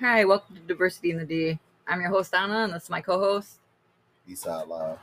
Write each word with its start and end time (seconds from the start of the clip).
Hi, 0.00 0.24
welcome 0.24 0.54
to 0.54 0.62
Diversity 0.62 1.10
in 1.10 1.18
the 1.18 1.24
D. 1.24 1.58
I'm 1.88 2.00
your 2.00 2.10
host 2.10 2.32
Anna, 2.32 2.58
and 2.62 2.72
this 2.72 2.84
is 2.84 2.90
my 2.90 3.00
co-host. 3.00 3.58
Eastside 4.30 4.68
Live. 4.68 4.96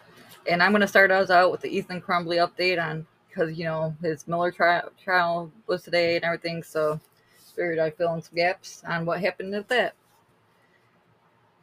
And 0.49 0.63
I'm 0.63 0.71
going 0.71 0.79
to 0.79 0.87
start 0.87 1.11
us 1.11 1.29
out 1.29 1.51
with 1.51 1.59
the 1.59 1.67
Ethan 1.67 1.99
Crumbley 1.99 2.37
update 2.37 2.81
on 2.81 3.05
because 3.27 3.57
you 3.59 3.65
know 3.65 3.93
his 4.01 4.25
Miller 4.25 4.51
trial, 4.51 4.89
trial 5.03 5.51
was 5.67 5.83
today 5.83 6.15
and 6.15 6.23
everything. 6.23 6.63
So 6.63 6.97
figured 7.53 7.77
I'd 7.77 7.97
fill 7.97 8.13
in 8.13 8.21
some 8.21 8.37
gaps 8.37 8.83
on 8.87 9.05
what 9.05 9.19
happened 9.19 9.51
with 9.51 9.67
that. 9.67 9.95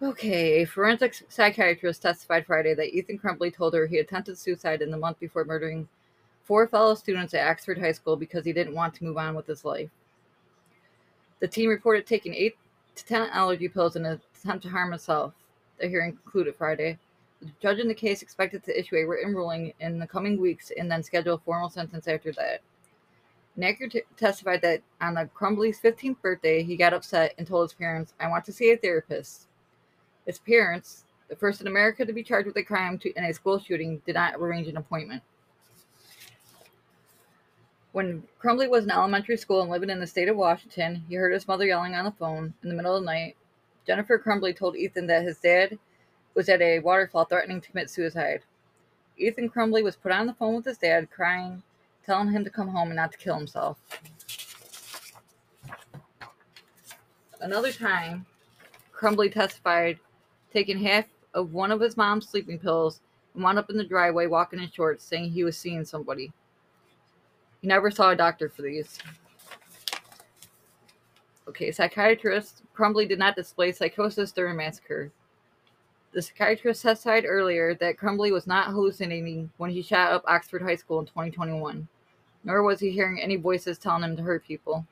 Okay, 0.02 0.60
a 0.60 0.66
forensic 0.66 1.14
psychiatrist 1.30 2.02
testified 2.02 2.44
Friday 2.44 2.74
that 2.74 2.94
Ethan 2.94 3.18
Crumbley 3.18 3.54
told 3.54 3.72
her 3.72 3.86
he 3.86 3.98
attempted 3.98 4.36
suicide 4.36 4.82
in 4.82 4.90
the 4.90 4.98
month 4.98 5.18
before 5.20 5.46
murdering 5.46 5.88
four 6.44 6.68
fellow 6.68 6.94
students 6.94 7.32
at 7.32 7.48
Oxford 7.48 7.78
High 7.78 7.92
School 7.92 8.16
because 8.16 8.44
he 8.44 8.52
didn't 8.52 8.74
want 8.74 8.94
to 8.96 9.04
move 9.04 9.16
on 9.16 9.34
with 9.34 9.46
his 9.46 9.64
life. 9.64 9.88
The 11.40 11.48
team 11.48 11.70
reported 11.70 12.06
taking 12.06 12.34
eight 12.34 12.56
to 12.94 13.04
ten 13.04 13.28
allergy 13.30 13.68
pills 13.68 13.96
in 13.96 14.04
an 14.04 14.20
attempt 14.36 14.64
to 14.64 14.70
harm 14.70 14.90
himself. 14.90 15.32
The 15.80 15.88
hearing 15.88 16.16
concluded 16.16 16.56
Friday. 16.56 16.98
The 17.40 17.50
judge 17.60 17.78
in 17.78 17.88
the 17.88 17.94
case 17.94 18.22
expected 18.22 18.62
to 18.64 18.78
issue 18.78 18.96
a 18.96 19.04
written 19.04 19.34
ruling 19.34 19.72
in 19.80 19.98
the 19.98 20.06
coming 20.06 20.40
weeks 20.40 20.70
and 20.76 20.90
then 20.90 21.02
schedule 21.02 21.34
a 21.34 21.38
formal 21.38 21.70
sentence 21.70 22.06
after 22.06 22.32
that. 22.32 22.60
Nacker 23.58 23.90
t- 23.90 24.02
testified 24.16 24.62
that 24.62 24.82
on 25.00 25.14
the 25.14 25.28
Crumbley's 25.34 25.80
15th 25.80 26.20
birthday, 26.22 26.62
he 26.62 26.76
got 26.76 26.94
upset 26.94 27.34
and 27.36 27.46
told 27.46 27.68
his 27.68 27.74
parents, 27.74 28.14
I 28.18 28.28
want 28.28 28.44
to 28.46 28.52
see 28.52 28.70
a 28.70 28.76
therapist. 28.76 29.48
His 30.26 30.38
parents, 30.38 31.04
the 31.28 31.36
first 31.36 31.60
in 31.60 31.66
America 31.66 32.04
to 32.04 32.12
be 32.12 32.22
charged 32.22 32.46
with 32.46 32.56
a 32.56 32.62
crime 32.62 32.98
to, 32.98 33.12
in 33.12 33.24
a 33.24 33.34
school 33.34 33.58
shooting, 33.58 34.00
did 34.06 34.14
not 34.14 34.36
arrange 34.36 34.68
an 34.68 34.76
appointment. 34.76 35.22
When 37.92 38.22
Crumbley 38.42 38.70
was 38.70 38.84
in 38.84 38.90
elementary 38.90 39.36
school 39.36 39.60
and 39.60 39.70
living 39.70 39.90
in 39.90 40.00
the 40.00 40.06
state 40.06 40.28
of 40.28 40.36
Washington, 40.36 41.04
he 41.08 41.14
heard 41.14 41.34
his 41.34 41.46
mother 41.46 41.66
yelling 41.66 41.94
on 41.94 42.06
the 42.06 42.10
phone 42.10 42.54
in 42.62 42.70
the 42.70 42.74
middle 42.74 42.96
of 42.96 43.02
the 43.02 43.06
night. 43.06 43.36
Jennifer 43.86 44.18
Crumbley 44.18 44.56
told 44.56 44.76
Ethan 44.76 45.06
that 45.08 45.24
his 45.24 45.38
dad 45.38 45.78
was 46.34 46.48
at 46.48 46.62
a 46.62 46.78
waterfall 46.78 47.26
threatening 47.26 47.60
to 47.60 47.70
commit 47.70 47.90
suicide. 47.90 48.40
Ethan 49.18 49.50
Crumbley 49.50 49.82
was 49.82 49.96
put 49.96 50.10
on 50.10 50.26
the 50.26 50.32
phone 50.32 50.56
with 50.56 50.64
his 50.64 50.78
dad, 50.78 51.10
crying, 51.10 51.62
telling 52.06 52.32
him 52.32 52.44
to 52.44 52.50
come 52.50 52.68
home 52.68 52.88
and 52.88 52.96
not 52.96 53.12
to 53.12 53.18
kill 53.18 53.36
himself. 53.36 53.78
Another 57.42 57.72
time, 57.72 58.24
Crumbley 58.94 59.30
testified 59.30 59.98
taking 60.50 60.78
half 60.78 61.04
of 61.34 61.52
one 61.52 61.70
of 61.70 61.80
his 61.80 61.96
mom's 61.98 62.28
sleeping 62.28 62.58
pills 62.58 63.00
and 63.34 63.42
wound 63.42 63.58
up 63.58 63.68
in 63.68 63.76
the 63.76 63.84
driveway 63.84 64.26
walking 64.26 64.60
in 64.60 64.70
shorts, 64.70 65.04
saying 65.04 65.30
he 65.30 65.44
was 65.44 65.58
seeing 65.58 65.84
somebody. 65.84 66.32
He 67.62 67.68
never 67.68 67.90
saw 67.90 68.10
a 68.10 68.16
doctor 68.16 68.48
for 68.48 68.62
these. 68.62 68.98
Okay, 71.48 71.70
psychiatrist 71.70 72.62
Crumbley 72.76 73.08
did 73.08 73.18
not 73.18 73.36
display 73.36 73.72
psychosis 73.72 74.32
during 74.32 74.56
massacre. 74.56 75.12
The 76.12 76.22
psychiatrist 76.22 76.82
testified 76.82 77.24
earlier 77.26 77.74
that 77.76 77.96
Crumbley 77.96 78.32
was 78.32 78.46
not 78.46 78.66
hallucinating 78.66 79.50
when 79.56 79.70
he 79.70 79.80
shot 79.80 80.12
up 80.12 80.24
Oxford 80.26 80.62
High 80.62 80.76
School 80.76 80.98
in 80.98 81.06
2021, 81.06 81.86
nor 82.44 82.62
was 82.62 82.80
he 82.80 82.90
hearing 82.90 83.20
any 83.20 83.36
voices 83.36 83.78
telling 83.78 84.02
him 84.02 84.16
to 84.16 84.22
hurt 84.22 84.44
people. 84.44 84.86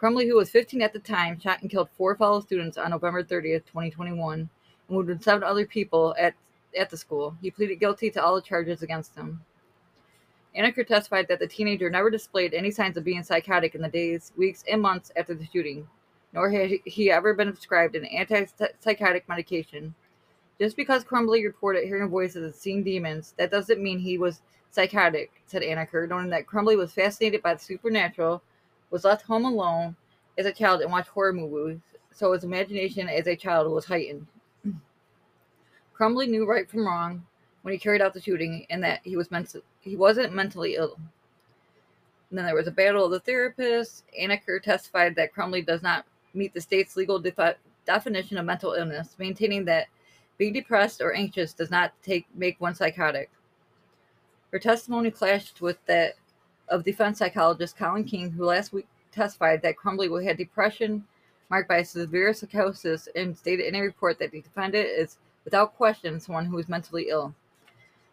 Crumbley, 0.00 0.26
who 0.26 0.36
was 0.36 0.50
15 0.50 0.82
at 0.82 0.92
the 0.92 0.98
time, 0.98 1.38
shot 1.38 1.60
and 1.62 1.70
killed 1.70 1.88
four 1.96 2.16
fellow 2.16 2.40
students 2.40 2.76
on 2.76 2.90
November 2.90 3.22
30th, 3.22 3.66
2021, 3.66 4.40
and 4.40 4.48
wounded 4.88 5.22
seven 5.22 5.44
other 5.44 5.66
people 5.66 6.14
at, 6.18 6.34
at 6.76 6.90
the 6.90 6.96
school. 6.96 7.36
He 7.40 7.50
pleaded 7.52 7.78
guilty 7.78 8.10
to 8.10 8.22
all 8.22 8.34
the 8.34 8.42
charges 8.42 8.82
against 8.82 9.14
him. 9.14 9.44
Anacker 10.56 10.86
testified 10.86 11.28
that 11.28 11.38
the 11.38 11.46
teenager 11.46 11.88
never 11.88 12.10
displayed 12.10 12.52
any 12.52 12.70
signs 12.70 12.96
of 12.96 13.04
being 13.04 13.22
psychotic 13.22 13.74
in 13.74 13.80
the 13.80 13.88
days, 13.88 14.32
weeks, 14.36 14.64
and 14.70 14.82
months 14.82 15.10
after 15.16 15.34
the 15.34 15.48
shooting, 15.50 15.88
nor 16.34 16.50
had 16.50 16.70
he 16.84 17.10
ever 17.10 17.32
been 17.32 17.52
prescribed 17.52 17.96
an 17.96 18.04
antipsychotic 18.04 19.22
medication. 19.28 19.94
Just 20.60 20.76
because 20.76 21.04
Crumbley 21.04 21.44
reported 21.44 21.84
hearing 21.84 22.10
voices 22.10 22.44
and 22.44 22.54
seeing 22.54 22.84
demons, 22.84 23.34
that 23.38 23.50
doesn't 23.50 23.82
mean 23.82 23.98
he 23.98 24.18
was 24.18 24.42
psychotic, 24.70 25.30
said 25.46 25.62
Anacker, 25.62 26.06
noting 26.06 26.30
that 26.30 26.46
Crumbley 26.46 26.76
was 26.76 26.92
fascinated 26.92 27.42
by 27.42 27.54
the 27.54 27.60
supernatural, 27.60 28.42
was 28.90 29.04
left 29.04 29.24
home 29.24 29.46
alone 29.46 29.96
as 30.36 30.44
a 30.44 30.52
child 30.52 30.82
and 30.82 30.92
watched 30.92 31.08
horror 31.08 31.32
movies, 31.32 31.80
so 32.12 32.32
his 32.32 32.44
imagination 32.44 33.08
as 33.08 33.26
a 33.26 33.36
child 33.36 33.72
was 33.72 33.86
heightened. 33.86 34.26
Crumbley 35.98 36.28
knew 36.28 36.44
right 36.44 36.68
from 36.68 36.86
wrong 36.86 37.26
when 37.62 37.72
he 37.72 37.78
carried 37.78 38.02
out 38.02 38.12
the 38.12 38.20
shooting 38.20 38.66
and 38.70 38.82
that 38.82 39.00
he 39.04 39.16
was 39.16 39.30
meant 39.30 39.54
he 39.80 39.96
wasn't 39.96 40.34
mentally 40.34 40.76
ill. 40.76 40.98
And 42.30 42.38
then 42.38 42.46
there 42.46 42.54
was 42.54 42.66
a 42.66 42.72
battle 42.72 43.04
of 43.04 43.10
the 43.10 43.30
therapists. 43.30 44.02
Anacker 44.20 44.62
testified 44.62 45.14
that 45.16 45.34
Crumbley 45.34 45.64
does 45.64 45.82
not 45.82 46.06
meet 46.34 46.54
the 46.54 46.60
state's 46.60 46.96
legal 46.96 47.18
defi- 47.18 47.58
definition 47.84 48.38
of 48.38 48.46
mental 48.46 48.72
illness, 48.72 49.16
maintaining 49.18 49.64
that 49.66 49.86
being 50.38 50.52
depressed 50.52 51.00
or 51.00 51.12
anxious 51.12 51.52
does 51.52 51.70
not 51.70 51.92
take 52.02 52.26
make 52.34 52.60
one 52.60 52.74
psychotic. 52.74 53.30
Her 54.50 54.58
testimony 54.58 55.10
clashed 55.10 55.60
with 55.60 55.78
that 55.86 56.14
of 56.68 56.84
defense 56.84 57.18
psychologist 57.18 57.76
Colin 57.76 58.04
King, 58.04 58.30
who 58.30 58.44
last 58.44 58.72
week 58.72 58.86
testified 59.12 59.60
that 59.62 59.76
Crumbley 59.76 60.24
had 60.24 60.38
depression 60.38 61.04
marked 61.50 61.68
by 61.68 61.82
severe 61.82 62.32
psychosis 62.32 63.08
and 63.14 63.36
stated 63.36 63.66
in 63.66 63.74
a 63.74 63.80
report 63.80 64.18
that 64.18 64.30
the 64.30 64.40
defendant 64.40 64.88
is 64.88 65.18
without 65.44 65.76
question 65.76 66.18
someone 66.18 66.46
who 66.46 66.58
is 66.58 66.68
mentally 66.68 67.08
ill. 67.10 67.34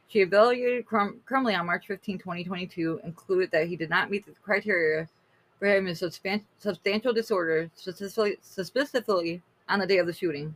She 0.09 0.21
evaluated 0.21 0.87
Crum- 0.87 1.21
Crumbley 1.29 1.57
on 1.57 1.67
March 1.67 1.85
15, 1.85 2.17
2022, 2.17 3.01
and 3.03 3.15
concluded 3.15 3.51
that 3.51 3.67
he 3.67 3.75
did 3.75 3.91
not 3.91 4.09
meet 4.09 4.25
the 4.25 4.31
criteria 4.43 5.07
for 5.59 5.67
having 5.67 5.87
a 5.87 5.95
substantial 5.95 7.13
disorder, 7.13 7.69
specifically, 7.75 9.41
on 9.67 9.79
the 9.79 9.85
day 9.85 9.99
of 9.99 10.07
the 10.07 10.13
shooting. 10.13 10.55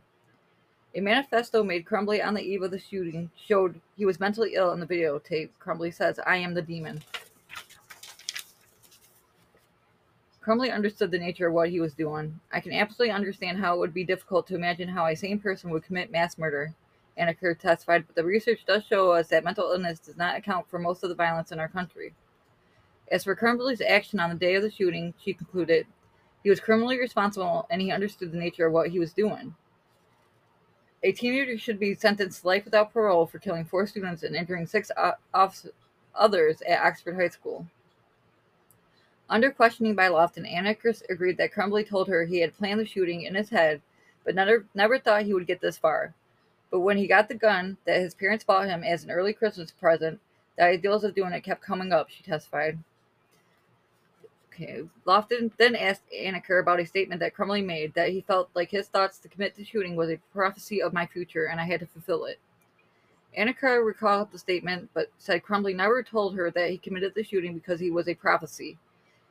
A 0.96 1.00
manifesto 1.00 1.62
made 1.62 1.84
Crumbley 1.84 2.24
on 2.24 2.34
the 2.34 2.42
eve 2.42 2.62
of 2.62 2.72
the 2.72 2.80
shooting 2.80 3.30
showed 3.36 3.80
he 3.96 4.04
was 4.04 4.18
mentally 4.18 4.54
ill 4.54 4.72
in 4.72 4.80
the 4.80 4.86
videotape. 4.86 5.50
Crumbley 5.60 5.94
says, 5.94 6.18
I 6.26 6.36
am 6.38 6.54
the 6.54 6.62
demon. 6.62 7.02
Crumbley 10.44 10.74
understood 10.74 11.12
the 11.12 11.18
nature 11.18 11.46
of 11.46 11.54
what 11.54 11.70
he 11.70 11.80
was 11.80 11.94
doing. 11.94 12.40
I 12.52 12.58
can 12.58 12.72
absolutely 12.72 13.12
understand 13.12 13.58
how 13.58 13.74
it 13.74 13.78
would 13.78 13.94
be 13.94 14.04
difficult 14.04 14.48
to 14.48 14.56
imagine 14.56 14.88
how 14.88 15.06
a 15.06 15.14
sane 15.14 15.38
person 15.38 15.70
would 15.70 15.84
commit 15.84 16.10
mass 16.10 16.38
murder. 16.38 16.74
Anacker 17.18 17.58
testified, 17.58 18.06
but 18.06 18.16
the 18.16 18.24
research 18.24 18.64
does 18.66 18.84
show 18.84 19.12
us 19.12 19.28
that 19.28 19.44
mental 19.44 19.70
illness 19.70 20.00
does 20.00 20.16
not 20.16 20.36
account 20.36 20.68
for 20.68 20.78
most 20.78 21.02
of 21.02 21.08
the 21.08 21.14
violence 21.14 21.52
in 21.52 21.60
our 21.60 21.68
country. 21.68 22.12
As 23.10 23.24
for 23.24 23.36
Crumbley's 23.36 23.80
action 23.80 24.18
on 24.18 24.30
the 24.30 24.36
day 24.36 24.54
of 24.54 24.62
the 24.62 24.70
shooting, 24.70 25.14
she 25.22 25.34
concluded, 25.34 25.86
he 26.42 26.50
was 26.50 26.60
criminally 26.60 26.98
responsible 26.98 27.66
and 27.70 27.80
he 27.80 27.90
understood 27.90 28.32
the 28.32 28.38
nature 28.38 28.66
of 28.66 28.72
what 28.72 28.90
he 28.90 28.98
was 28.98 29.12
doing. 29.12 29.54
A 31.02 31.12
teenager 31.12 31.58
should 31.58 31.78
be 31.78 31.94
sentenced 31.94 32.40
to 32.40 32.46
life 32.46 32.64
without 32.64 32.92
parole 32.92 33.26
for 33.26 33.38
killing 33.38 33.64
four 33.64 33.86
students 33.86 34.22
and 34.22 34.34
injuring 34.34 34.66
six 34.66 34.90
others 35.34 36.62
at 36.62 36.82
Oxford 36.82 37.16
High 37.16 37.28
School. 37.28 37.66
Under 39.28 39.50
questioning 39.50 39.94
by 39.94 40.08
Loftin, 40.08 40.44
Anacker 40.44 41.02
agreed 41.08 41.36
that 41.38 41.52
Crumbley 41.52 41.86
told 41.86 42.08
her 42.08 42.24
he 42.24 42.40
had 42.40 42.56
planned 42.56 42.80
the 42.80 42.86
shooting 42.86 43.22
in 43.22 43.34
his 43.34 43.50
head, 43.50 43.80
but 44.24 44.34
never, 44.34 44.66
never 44.74 44.98
thought 44.98 45.24
he 45.24 45.34
would 45.34 45.46
get 45.46 45.60
this 45.60 45.78
far. 45.78 46.14
But 46.74 46.80
when 46.80 46.96
he 46.96 47.06
got 47.06 47.28
the 47.28 47.36
gun 47.36 47.76
that 47.84 48.00
his 48.00 48.16
parents 48.16 48.42
bought 48.42 48.66
him 48.66 48.82
as 48.82 49.04
an 49.04 49.12
early 49.12 49.32
Christmas 49.32 49.70
present, 49.70 50.18
the 50.58 50.64
ideals 50.64 51.04
of 51.04 51.14
doing 51.14 51.32
it 51.32 51.44
kept 51.44 51.62
coming 51.62 51.92
up, 51.92 52.10
she 52.10 52.24
testified. 52.24 52.80
Okay. 54.48 54.82
Loftin 55.04 55.52
then 55.56 55.76
asked 55.76 56.02
Anacker 56.12 56.60
about 56.60 56.80
a 56.80 56.86
statement 56.86 57.20
that 57.20 57.32
Crumbley 57.32 57.64
made 57.64 57.94
that 57.94 58.08
he 58.08 58.22
felt 58.22 58.50
like 58.56 58.72
his 58.72 58.88
thoughts 58.88 59.18
to 59.18 59.28
commit 59.28 59.54
the 59.54 59.64
shooting 59.64 59.94
was 59.94 60.10
a 60.10 60.18
prophecy 60.32 60.82
of 60.82 60.92
my 60.92 61.06
future 61.06 61.44
and 61.44 61.60
I 61.60 61.64
had 61.64 61.78
to 61.78 61.86
fulfill 61.86 62.24
it. 62.24 62.40
Anacker 63.38 63.86
recalled 63.86 64.32
the 64.32 64.38
statement 64.40 64.90
but 64.94 65.12
said 65.16 65.44
Crumbley 65.44 65.76
never 65.76 66.02
told 66.02 66.34
her 66.34 66.50
that 66.50 66.70
he 66.70 66.78
committed 66.78 67.14
the 67.14 67.22
shooting 67.22 67.54
because 67.54 67.78
he 67.78 67.92
was 67.92 68.08
a 68.08 68.16
prophecy. 68.16 68.78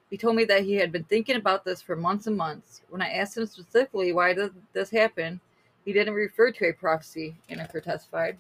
He 0.10 0.16
told 0.16 0.38
me 0.38 0.46
that 0.46 0.64
he 0.64 0.76
had 0.76 0.94
been 0.94 1.04
thinking 1.04 1.36
about 1.36 1.66
this 1.66 1.82
for 1.82 1.98
months 1.98 2.26
and 2.26 2.38
months. 2.38 2.84
When 2.88 3.02
I 3.02 3.10
asked 3.10 3.36
him 3.36 3.46
specifically 3.46 4.14
why 4.14 4.34
did 4.34 4.54
this 4.72 4.92
happen, 4.92 5.42
he 5.86 5.94
didn't 5.94 6.14
refer 6.14 6.52
to 6.52 6.70
a 6.70 6.74
prophecy, 6.74 7.36
Anacker 7.50 7.84
testified. 7.84 8.38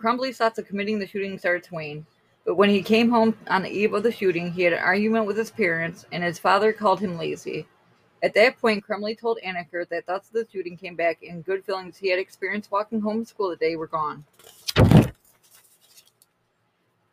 Crumbley's 0.00 0.38
thoughts 0.38 0.58
of 0.58 0.66
committing 0.66 0.98
the 0.98 1.06
shooting 1.06 1.38
started 1.38 1.62
to 1.64 1.74
wane, 1.74 2.06
but 2.46 2.54
when 2.54 2.70
he 2.70 2.82
came 2.82 3.10
home 3.10 3.36
on 3.48 3.62
the 3.62 3.70
eve 3.70 3.92
of 3.92 4.02
the 4.02 4.10
shooting, 4.10 4.50
he 4.50 4.62
had 4.62 4.72
an 4.72 4.78
argument 4.78 5.26
with 5.26 5.36
his 5.36 5.50
parents, 5.50 6.06
and 6.10 6.24
his 6.24 6.38
father 6.38 6.72
called 6.72 7.00
him 7.00 7.18
lazy. 7.18 7.66
At 8.22 8.34
that 8.34 8.58
point, 8.58 8.84
Crumbley 8.86 9.18
told 9.18 9.38
Anacker 9.44 9.88
that 9.88 10.06
thoughts 10.06 10.28
of 10.28 10.34
the 10.34 10.46
shooting 10.50 10.76
came 10.76 10.96
back, 10.96 11.22
and 11.22 11.44
good 11.44 11.64
feelings 11.64 11.98
he 11.98 12.08
had 12.08 12.18
experienced 12.18 12.70
walking 12.70 13.00
home 13.00 13.16
from 13.18 13.24
school 13.26 13.50
that 13.50 13.60
day 13.60 13.76
were 13.76 13.86
gone. 13.86 14.24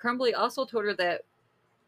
Crumbley 0.01 0.33
also 0.37 0.63
told 0.63 0.85
her 0.85 0.93
that 0.95 1.23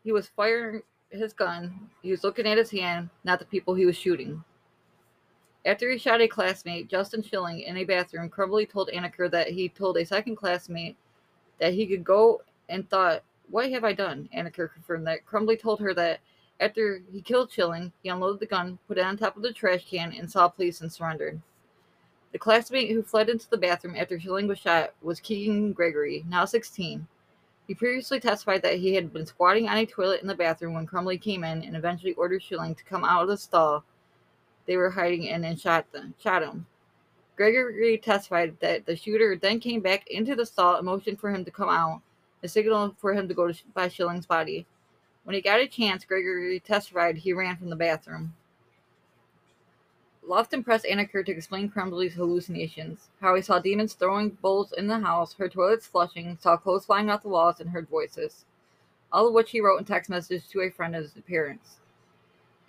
he 0.03 0.11
was 0.11 0.27
firing 0.27 0.81
his 1.09 1.33
gun, 1.33 1.89
he 2.01 2.11
was 2.11 2.23
looking 2.23 2.45
at 2.45 2.57
his 2.57 2.71
hand, 2.71 3.09
not 3.23 3.39
the 3.39 3.45
people 3.45 3.73
he 3.73 3.85
was 3.85 3.97
shooting. 3.97 4.43
After 5.65 5.91
he 5.91 5.97
shot 5.97 6.21
a 6.21 6.27
classmate, 6.27 6.87
Justin 6.87 7.21
Shilling, 7.21 7.61
in 7.61 7.77
a 7.77 7.83
bathroom, 7.83 8.29
Crumbley 8.29 8.69
told 8.69 8.89
Anacker 8.89 9.29
that 9.31 9.49
he 9.49 9.67
told 9.69 9.97
a 9.97 10.05
second 10.05 10.35
classmate 10.35 10.95
that 11.59 11.73
he 11.73 11.85
could 11.85 12.03
go 12.03 12.41
and 12.69 12.89
thought 12.89 13.23
What 13.49 13.71
have 13.71 13.83
I 13.83 13.93
done? 13.93 14.29
Anacker 14.35 14.71
confirmed 14.71 15.07
that 15.07 15.25
Crumbley 15.25 15.59
told 15.59 15.79
her 15.81 15.93
that 15.95 16.21
after 16.59 17.01
he 17.11 17.21
killed 17.21 17.51
Shilling, 17.51 17.91
he 18.03 18.09
unloaded 18.09 18.39
the 18.39 18.45
gun, 18.45 18.77
put 18.87 18.97
it 18.97 19.05
on 19.05 19.17
top 19.17 19.35
of 19.35 19.43
the 19.43 19.53
trash 19.53 19.85
can, 19.89 20.13
and 20.13 20.29
saw 20.29 20.47
police 20.47 20.81
and 20.81 20.91
surrendered. 20.91 21.41
The 22.31 22.39
classmate 22.39 22.91
who 22.91 23.01
fled 23.01 23.29
into 23.29 23.49
the 23.49 23.57
bathroom 23.57 23.95
after 23.95 24.19
Shilling 24.19 24.47
was 24.47 24.59
shot 24.59 24.93
was 25.01 25.19
Keegan 25.19 25.73
Gregory, 25.73 26.23
now 26.27 26.45
16. 26.45 27.07
He 27.69 27.75
previously 27.75 28.19
testified 28.19 28.63
that 28.63 28.79
he 28.79 28.95
had 28.95 29.13
been 29.13 29.27
squatting 29.27 29.69
on 29.69 29.77
a 29.77 29.85
toilet 29.85 30.23
in 30.23 30.27
the 30.27 30.33
bathroom 30.33 30.73
when 30.73 30.87
Crumbley 30.87 31.21
came 31.21 31.43
in 31.43 31.61
and 31.61 31.75
eventually 31.75 32.13
ordered 32.13 32.41
Shilling 32.41 32.73
to 32.73 32.83
come 32.83 33.05
out 33.05 33.21
of 33.21 33.27
the 33.27 33.37
stall 33.37 33.85
they 34.65 34.75
were 34.75 34.89
hiding 34.89 35.25
in 35.25 35.43
and 35.43 35.59
shot 35.59 35.85
them, 35.91 36.15
shot 36.19 36.41
him. 36.41 36.65
Gregory 37.35 37.99
testified 37.99 38.59
that 38.59 38.87
the 38.87 38.95
shooter 38.95 39.35
then 39.35 39.59
came 39.59 39.81
back 39.81 40.07
into 40.07 40.35
the 40.35 40.47
stall 40.47 40.77
and 40.77 40.85
motioned 40.87 41.19
for 41.19 41.29
him 41.29 41.45
to 41.45 41.51
come 41.51 41.69
out, 41.69 42.01
a 42.41 42.47
signal 42.47 42.95
for 42.97 43.13
him 43.13 43.27
to 43.27 43.35
go 43.35 43.51
to, 43.51 43.63
by 43.75 43.87
Shilling's 43.87 44.25
body. 44.25 44.65
When 45.23 45.35
he 45.35 45.41
got 45.41 45.59
a 45.59 45.67
chance, 45.67 46.05
Gregory 46.05 46.59
testified 46.61 47.17
he 47.17 47.33
ran 47.33 47.55
from 47.55 47.69
the 47.69 47.75
bathroom. 47.75 48.33
Loftin 50.29 50.63
pressed 50.63 50.85
Anacker 50.85 51.25
to 51.25 51.31
explain 51.31 51.71
Crumbley's 51.71 52.13
hallucinations, 52.13 53.09
how 53.19 53.33
he 53.33 53.41
saw 53.41 53.57
demons 53.57 53.95
throwing 53.95 54.29
bowls 54.29 54.71
in 54.73 54.85
the 54.85 54.99
house, 54.99 55.33
heard 55.33 55.53
toilets 55.53 55.87
flushing, 55.87 56.37
saw 56.39 56.55
clothes 56.55 56.85
flying 56.85 57.09
off 57.09 57.23
the 57.23 57.29
walls, 57.29 57.59
and 57.59 57.71
heard 57.71 57.89
voices. 57.89 58.45
All 59.11 59.27
of 59.27 59.33
which 59.33 59.49
he 59.49 59.59
wrote 59.59 59.79
in 59.79 59.85
text 59.85 60.07
messages 60.07 60.47
to 60.49 60.61
a 60.61 60.69
friend 60.69 60.95
of 60.95 61.01
his 61.01 61.13
parents. 61.27 61.77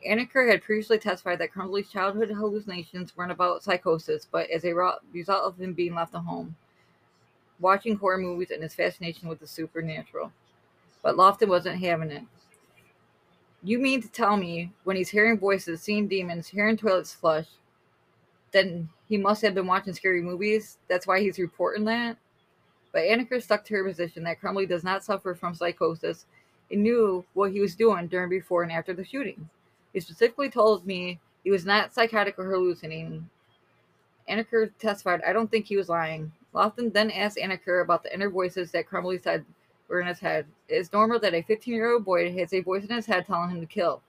Anacker 0.08 0.50
had 0.50 0.62
previously 0.62 0.98
testified 0.98 1.38
that 1.40 1.52
Crumbley's 1.52 1.90
childhood 1.90 2.30
hallucinations 2.30 3.14
weren't 3.14 3.30
about 3.30 3.62
psychosis, 3.62 4.24
but 4.24 4.48
as 4.48 4.64
a 4.64 4.72
result 5.12 5.42
of 5.42 5.60
him 5.60 5.74
being 5.74 5.94
left 5.94 6.14
at 6.14 6.22
home, 6.22 6.56
watching 7.58 7.96
horror 7.96 8.16
movies, 8.16 8.50
and 8.50 8.62
his 8.62 8.74
fascination 8.74 9.28
with 9.28 9.38
the 9.38 9.46
supernatural. 9.46 10.32
But 11.02 11.18
Loftin 11.18 11.50
wasn't 11.50 11.82
having 11.82 12.10
it. 12.10 12.24
You 13.62 13.78
mean 13.78 14.00
to 14.02 14.08
tell 14.08 14.36
me 14.36 14.72
when 14.84 14.96
he's 14.96 15.10
hearing 15.10 15.38
voices, 15.38 15.82
seeing 15.82 16.08
demons, 16.08 16.48
hearing 16.48 16.76
toilets 16.76 17.12
flush, 17.12 17.46
then 18.52 18.88
he 19.08 19.16
must 19.18 19.42
have 19.42 19.54
been 19.54 19.66
watching 19.66 19.92
scary 19.92 20.22
movies? 20.22 20.78
That's 20.88 21.06
why 21.06 21.20
he's 21.20 21.38
reporting 21.38 21.84
that? 21.84 22.16
But 22.92 23.02
Anacker 23.02 23.42
stuck 23.42 23.64
to 23.66 23.74
her 23.74 23.84
position 23.84 24.24
that 24.24 24.40
Crumbley 24.40 24.68
does 24.68 24.82
not 24.82 25.04
suffer 25.04 25.34
from 25.34 25.54
psychosis 25.54 26.26
and 26.70 26.82
knew 26.82 27.24
what 27.34 27.52
he 27.52 27.60
was 27.60 27.74
doing 27.74 28.06
during, 28.06 28.30
before, 28.30 28.62
and 28.62 28.72
after 28.72 28.94
the 28.94 29.04
shooting. 29.04 29.48
He 29.92 30.00
specifically 30.00 30.50
told 30.50 30.86
me 30.86 31.20
he 31.44 31.50
was 31.50 31.66
not 31.66 31.92
psychotic 31.94 32.38
or 32.38 32.50
hallucinating. 32.50 33.28
Anacker 34.28 34.70
testified, 34.78 35.22
I 35.26 35.32
don't 35.32 35.50
think 35.50 35.66
he 35.66 35.76
was 35.76 35.88
lying. 35.88 36.32
Loftin 36.52 36.90
then 36.90 37.10
asked 37.10 37.38
Anacker 37.38 37.82
about 37.82 38.02
the 38.02 38.12
inner 38.12 38.30
voices 38.30 38.70
that 38.72 38.88
Crumbley 38.88 39.22
said 39.22 39.44
in 39.98 40.06
his 40.06 40.20
head. 40.20 40.46
It 40.68 40.76
is 40.76 40.92
normal 40.92 41.18
that 41.20 41.34
a 41.34 41.42
15 41.42 41.74
year 41.74 41.94
old 41.94 42.04
boy 42.04 42.32
has 42.32 42.52
a 42.52 42.60
voice 42.60 42.84
in 42.84 42.94
his 42.94 43.06
head 43.06 43.26
telling 43.26 43.50
him 43.50 43.60
to 43.60 43.66
kill. 43.66 44.02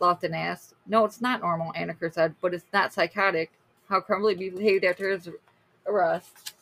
Loftin 0.00 0.34
asked. 0.34 0.74
No, 0.86 1.04
it's 1.04 1.20
not 1.20 1.42
normal, 1.42 1.72
Anacker 1.74 2.12
said, 2.12 2.34
but 2.40 2.54
it's 2.54 2.64
not 2.72 2.92
psychotic. 2.92 3.50
How 3.88 4.00
Crumbley 4.00 4.34
behaved 4.38 4.84
after 4.84 5.10
his 5.10 5.28
arrest. 5.86 6.54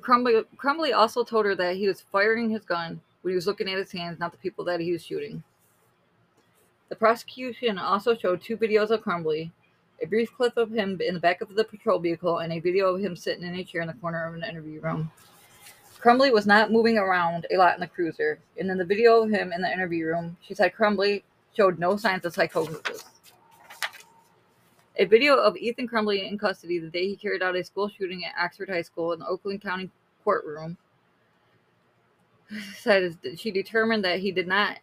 Crumbley, 0.00 0.44
Crumbley 0.56 0.94
also 0.94 1.24
told 1.24 1.44
her 1.46 1.54
that 1.54 1.76
he 1.76 1.88
was 1.88 2.00
firing 2.00 2.50
his 2.50 2.64
gun 2.64 3.00
when 3.22 3.32
he 3.32 3.36
was 3.36 3.46
looking 3.46 3.68
at 3.68 3.78
his 3.78 3.92
hands, 3.92 4.18
not 4.18 4.32
the 4.32 4.38
people 4.38 4.64
that 4.64 4.80
he 4.80 4.92
was 4.92 5.04
shooting. 5.04 5.42
The 6.88 6.96
prosecution 6.96 7.78
also 7.78 8.14
showed 8.14 8.40
two 8.40 8.56
videos 8.56 8.90
of 8.90 9.02
Crumbley, 9.02 9.50
a 10.02 10.06
brief 10.06 10.32
clip 10.36 10.56
of 10.56 10.70
him 10.70 11.00
in 11.00 11.14
the 11.14 11.20
back 11.20 11.40
of 11.40 11.54
the 11.54 11.64
patrol 11.64 11.98
vehicle, 11.98 12.38
and 12.38 12.52
a 12.52 12.60
video 12.60 12.94
of 12.94 13.00
him 13.00 13.16
sitting 13.16 13.44
in 13.44 13.54
a 13.54 13.64
chair 13.64 13.82
in 13.82 13.88
the 13.88 13.94
corner 13.94 14.26
of 14.26 14.34
an 14.34 14.44
interview 14.44 14.80
room. 14.80 15.10
Crumbley 16.00 16.32
was 16.32 16.46
not 16.46 16.70
moving 16.70 16.96
around 16.96 17.46
a 17.50 17.56
lot 17.56 17.74
in 17.74 17.80
the 17.80 17.86
cruiser, 17.86 18.38
and 18.58 18.70
in 18.70 18.78
the 18.78 18.84
video 18.84 19.22
of 19.22 19.30
him 19.30 19.52
in 19.52 19.62
the 19.62 19.72
interview 19.72 20.06
room, 20.06 20.36
she 20.40 20.54
said 20.54 20.72
Crumbley 20.74 21.24
showed 21.56 21.78
no 21.78 21.96
signs 21.96 22.24
of 22.24 22.34
psychosis. 22.34 23.04
A 24.96 25.04
video 25.04 25.36
of 25.36 25.56
Ethan 25.56 25.88
Crumbley 25.88 26.28
in 26.28 26.38
custody 26.38 26.78
the 26.78 26.88
day 26.88 27.08
he 27.08 27.16
carried 27.16 27.42
out 27.42 27.56
a 27.56 27.64
school 27.64 27.88
shooting 27.88 28.24
at 28.24 28.34
Oxford 28.40 28.68
High 28.68 28.82
School 28.82 29.12
in 29.12 29.20
the 29.20 29.26
Oakland 29.26 29.62
County 29.62 29.90
courtroom 30.24 30.76
said 32.76 33.16
she 33.36 33.50
determined 33.50 34.04
that 34.04 34.20
he 34.20 34.32
did 34.32 34.46
not 34.46 34.78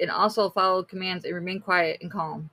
and 0.00 0.10
also 0.10 0.50
followed 0.50 0.88
commands 0.88 1.24
and 1.24 1.34
remained 1.34 1.64
quiet 1.64 1.98
and 2.00 2.10
calm. 2.10 2.50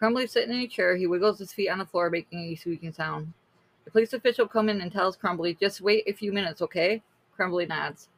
Crumbley 0.00 0.28
sitting 0.28 0.54
in 0.54 0.60
a 0.60 0.66
chair, 0.66 0.96
he 0.96 1.06
wiggles 1.06 1.38
his 1.38 1.52
feet 1.52 1.68
on 1.68 1.78
the 1.78 1.86
floor, 1.86 2.10
making 2.10 2.38
a 2.38 2.54
squeaking 2.56 2.92
sound. 2.92 3.32
The 3.84 3.90
police 3.90 4.12
official 4.12 4.48
comes 4.48 4.70
in 4.70 4.80
and 4.80 4.92
tells 4.92 5.16
Crumbley, 5.16 5.58
just 5.58 5.80
wait 5.80 6.04
a 6.08 6.12
few 6.12 6.32
minutes, 6.32 6.60
okay? 6.62 7.02
Crumbley 7.38 7.68
nods. 7.68 8.08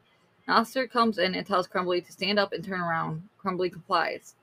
An 0.46 0.55
officer 0.55 0.87
comes 0.87 1.19
in 1.19 1.34
and 1.34 1.46
tells 1.46 1.67
Crumbley 1.67 2.05
to 2.05 2.12
stand 2.12 2.38
up 2.38 2.52
and 2.52 2.64
turn 2.64 2.81
around. 2.81 3.28
Crumbley 3.43 3.70
complies. 3.70 4.34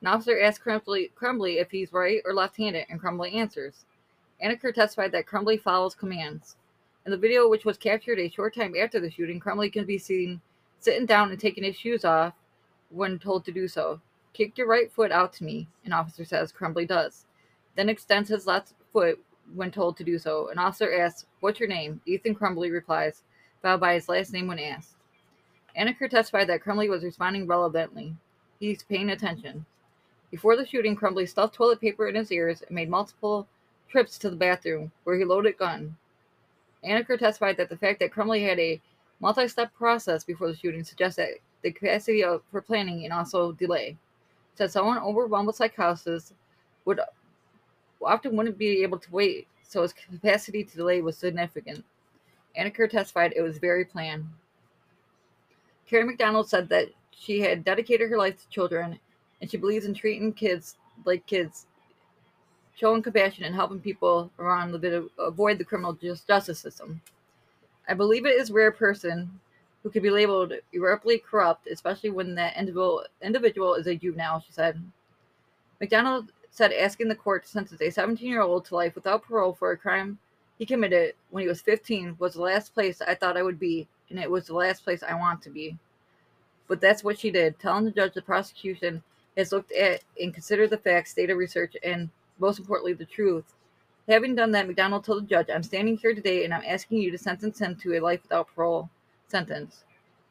An 0.00 0.06
officer 0.06 0.40
asks 0.40 0.64
Crumbley, 0.64 1.10
Crumbley 1.14 1.60
if 1.60 1.70
he's 1.70 1.92
right 1.92 2.22
or 2.24 2.32
left-handed, 2.32 2.86
and 2.88 3.00
Crumbley 3.00 3.34
answers. 3.34 3.84
Anacker 4.42 4.72
testified 4.72 5.12
that 5.12 5.26
Crumbley 5.26 5.60
follows 5.60 5.94
commands. 5.94 6.56
In 7.04 7.10
the 7.10 7.18
video, 7.18 7.48
which 7.48 7.64
was 7.64 7.76
captured 7.76 8.18
a 8.18 8.30
short 8.30 8.54
time 8.54 8.74
after 8.80 9.00
the 9.00 9.10
shooting, 9.10 9.40
Crumbley 9.40 9.72
can 9.72 9.84
be 9.84 9.98
seen 9.98 10.40
sitting 10.78 11.06
down 11.06 11.30
and 11.30 11.40
taking 11.40 11.64
his 11.64 11.76
shoes 11.76 12.04
off 12.04 12.34
when 12.90 13.18
told 13.18 13.44
to 13.44 13.52
do 13.52 13.66
so. 13.66 14.00
Kick 14.38 14.56
your 14.56 14.68
right 14.68 14.88
foot 14.88 15.10
out 15.10 15.32
to 15.32 15.44
me, 15.44 15.66
an 15.84 15.92
officer 15.92 16.24
says. 16.24 16.52
Crumbley 16.52 16.86
does. 16.86 17.26
Then 17.74 17.88
extends 17.88 18.28
his 18.28 18.46
left 18.46 18.72
foot 18.92 19.18
when 19.52 19.72
told 19.72 19.96
to 19.96 20.04
do 20.04 20.16
so. 20.16 20.48
An 20.50 20.60
officer 20.60 21.00
asks, 21.00 21.26
What's 21.40 21.58
your 21.58 21.68
name? 21.68 22.00
Ethan 22.06 22.36
Crumbley 22.36 22.70
replies, 22.70 23.24
followed 23.62 23.80
by 23.80 23.94
his 23.94 24.08
last 24.08 24.32
name 24.32 24.46
when 24.46 24.60
asked. 24.60 24.94
Anacker 25.76 26.08
testified 26.08 26.46
that 26.46 26.62
Crumbley 26.62 26.88
was 26.88 27.02
responding 27.02 27.48
relevantly. 27.48 28.14
He's 28.60 28.84
paying 28.84 29.10
attention. 29.10 29.66
Before 30.30 30.54
the 30.54 30.64
shooting, 30.64 30.94
Crumbley 30.94 31.28
stuffed 31.28 31.56
toilet 31.56 31.80
paper 31.80 32.06
in 32.06 32.14
his 32.14 32.30
ears 32.30 32.62
and 32.62 32.76
made 32.76 32.88
multiple 32.88 33.48
trips 33.88 34.18
to 34.18 34.30
the 34.30 34.36
bathroom, 34.36 34.92
where 35.02 35.18
he 35.18 35.24
loaded 35.24 35.58
gun. 35.58 35.96
Anacker 36.84 37.18
testified 37.18 37.56
that 37.56 37.70
the 37.70 37.76
fact 37.76 37.98
that 37.98 38.12
Crumbley 38.12 38.48
had 38.48 38.60
a 38.60 38.80
multi-step 39.18 39.74
process 39.74 40.22
before 40.22 40.46
the 40.46 40.56
shooting 40.56 40.84
suggests 40.84 41.16
that 41.16 41.30
the 41.62 41.72
capacity 41.72 42.22
of, 42.22 42.42
for 42.52 42.62
planning 42.62 43.02
and 43.02 43.12
also 43.12 43.50
delay. 43.50 43.96
Said 44.58 44.72
someone 44.72 44.98
overwhelmed 44.98 45.46
with 45.46 45.54
psychosis 45.54 46.32
would 46.84 46.98
often 48.02 48.36
wouldn't 48.36 48.58
be 48.58 48.82
able 48.82 48.98
to 48.98 49.12
wait, 49.12 49.46
so 49.62 49.82
his 49.82 49.92
capacity 49.92 50.64
to 50.64 50.76
delay 50.76 51.00
was 51.00 51.16
significant. 51.16 51.84
Anacker 52.58 52.90
testified 52.90 53.34
it 53.36 53.42
was 53.42 53.58
very 53.58 53.84
planned. 53.84 54.26
Karen 55.86 56.08
McDonald 56.08 56.48
said 56.48 56.68
that 56.70 56.88
she 57.12 57.38
had 57.38 57.64
dedicated 57.64 58.10
her 58.10 58.18
life 58.18 58.36
to 58.36 58.48
children 58.48 58.98
and 59.40 59.48
she 59.48 59.58
believes 59.58 59.86
in 59.86 59.94
treating 59.94 60.32
kids 60.32 60.76
like 61.04 61.24
kids, 61.24 61.68
showing 62.74 63.00
compassion 63.00 63.44
and 63.44 63.54
helping 63.54 63.78
people 63.78 64.28
around 64.40 64.72
the 64.72 64.78
bit 64.80 65.04
avoid 65.20 65.58
the 65.58 65.64
criminal 65.64 65.92
justice 65.92 66.58
system. 66.58 67.00
I 67.86 67.94
believe 67.94 68.26
it 68.26 68.40
is 68.40 68.50
rare 68.50 68.72
person 68.72 69.38
who 69.88 69.92
could 69.92 70.02
be 70.02 70.10
labeled 70.10 70.52
irreparably 70.74 71.16
corrupt, 71.16 71.66
especially 71.66 72.10
when 72.10 72.34
that 72.34 72.54
individual 72.58 73.06
individual 73.22 73.72
is 73.72 73.86
a 73.86 73.96
juvenile, 73.96 74.38
she 74.38 74.52
said. 74.52 74.78
McDonald 75.80 76.30
said 76.50 76.74
asking 76.74 77.08
the 77.08 77.14
court 77.14 77.44
to 77.44 77.48
sentence 77.48 77.80
a 77.80 77.88
17 77.88 78.28
year 78.28 78.42
old 78.42 78.66
to 78.66 78.74
life 78.74 78.94
without 78.94 79.22
parole 79.22 79.54
for 79.54 79.72
a 79.72 79.78
crime 79.78 80.18
he 80.58 80.66
committed 80.66 81.14
when 81.30 81.40
he 81.40 81.48
was 81.48 81.62
15 81.62 82.16
was 82.18 82.34
the 82.34 82.42
last 82.42 82.74
place 82.74 83.00
I 83.00 83.14
thought 83.14 83.38
I 83.38 83.42
would 83.42 83.58
be, 83.58 83.88
and 84.10 84.18
it 84.18 84.30
was 84.30 84.48
the 84.48 84.54
last 84.54 84.84
place 84.84 85.02
I 85.02 85.14
want 85.14 85.40
to 85.42 85.50
be. 85.50 85.78
But 86.66 86.82
that's 86.82 87.02
what 87.02 87.18
she 87.18 87.30
did, 87.30 87.58
telling 87.58 87.86
the 87.86 87.90
judge 87.90 88.12
the 88.12 88.20
prosecution 88.20 89.02
has 89.38 89.52
looked 89.52 89.72
at 89.72 90.02
and 90.20 90.34
considered 90.34 90.68
the 90.68 90.76
facts, 90.76 91.14
data 91.14 91.34
research, 91.34 91.78
and 91.82 92.10
most 92.38 92.58
importantly, 92.58 92.92
the 92.92 93.06
truth 93.06 93.54
Having 94.08 94.36
done 94.36 94.52
that, 94.52 94.66
McDonald 94.66 95.04
told 95.04 95.24
the 95.24 95.28
judge, 95.28 95.48
I'm 95.50 95.62
standing 95.62 95.98
here 95.98 96.14
today 96.14 96.44
and 96.44 96.54
I'm 96.54 96.64
asking 96.66 96.98
you 96.98 97.10
to 97.10 97.18
sentence 97.18 97.60
him 97.60 97.76
to 97.76 97.94
a 97.94 98.00
life 98.00 98.22
without 98.22 98.48
parole 98.54 98.88
sentence. 99.28 99.84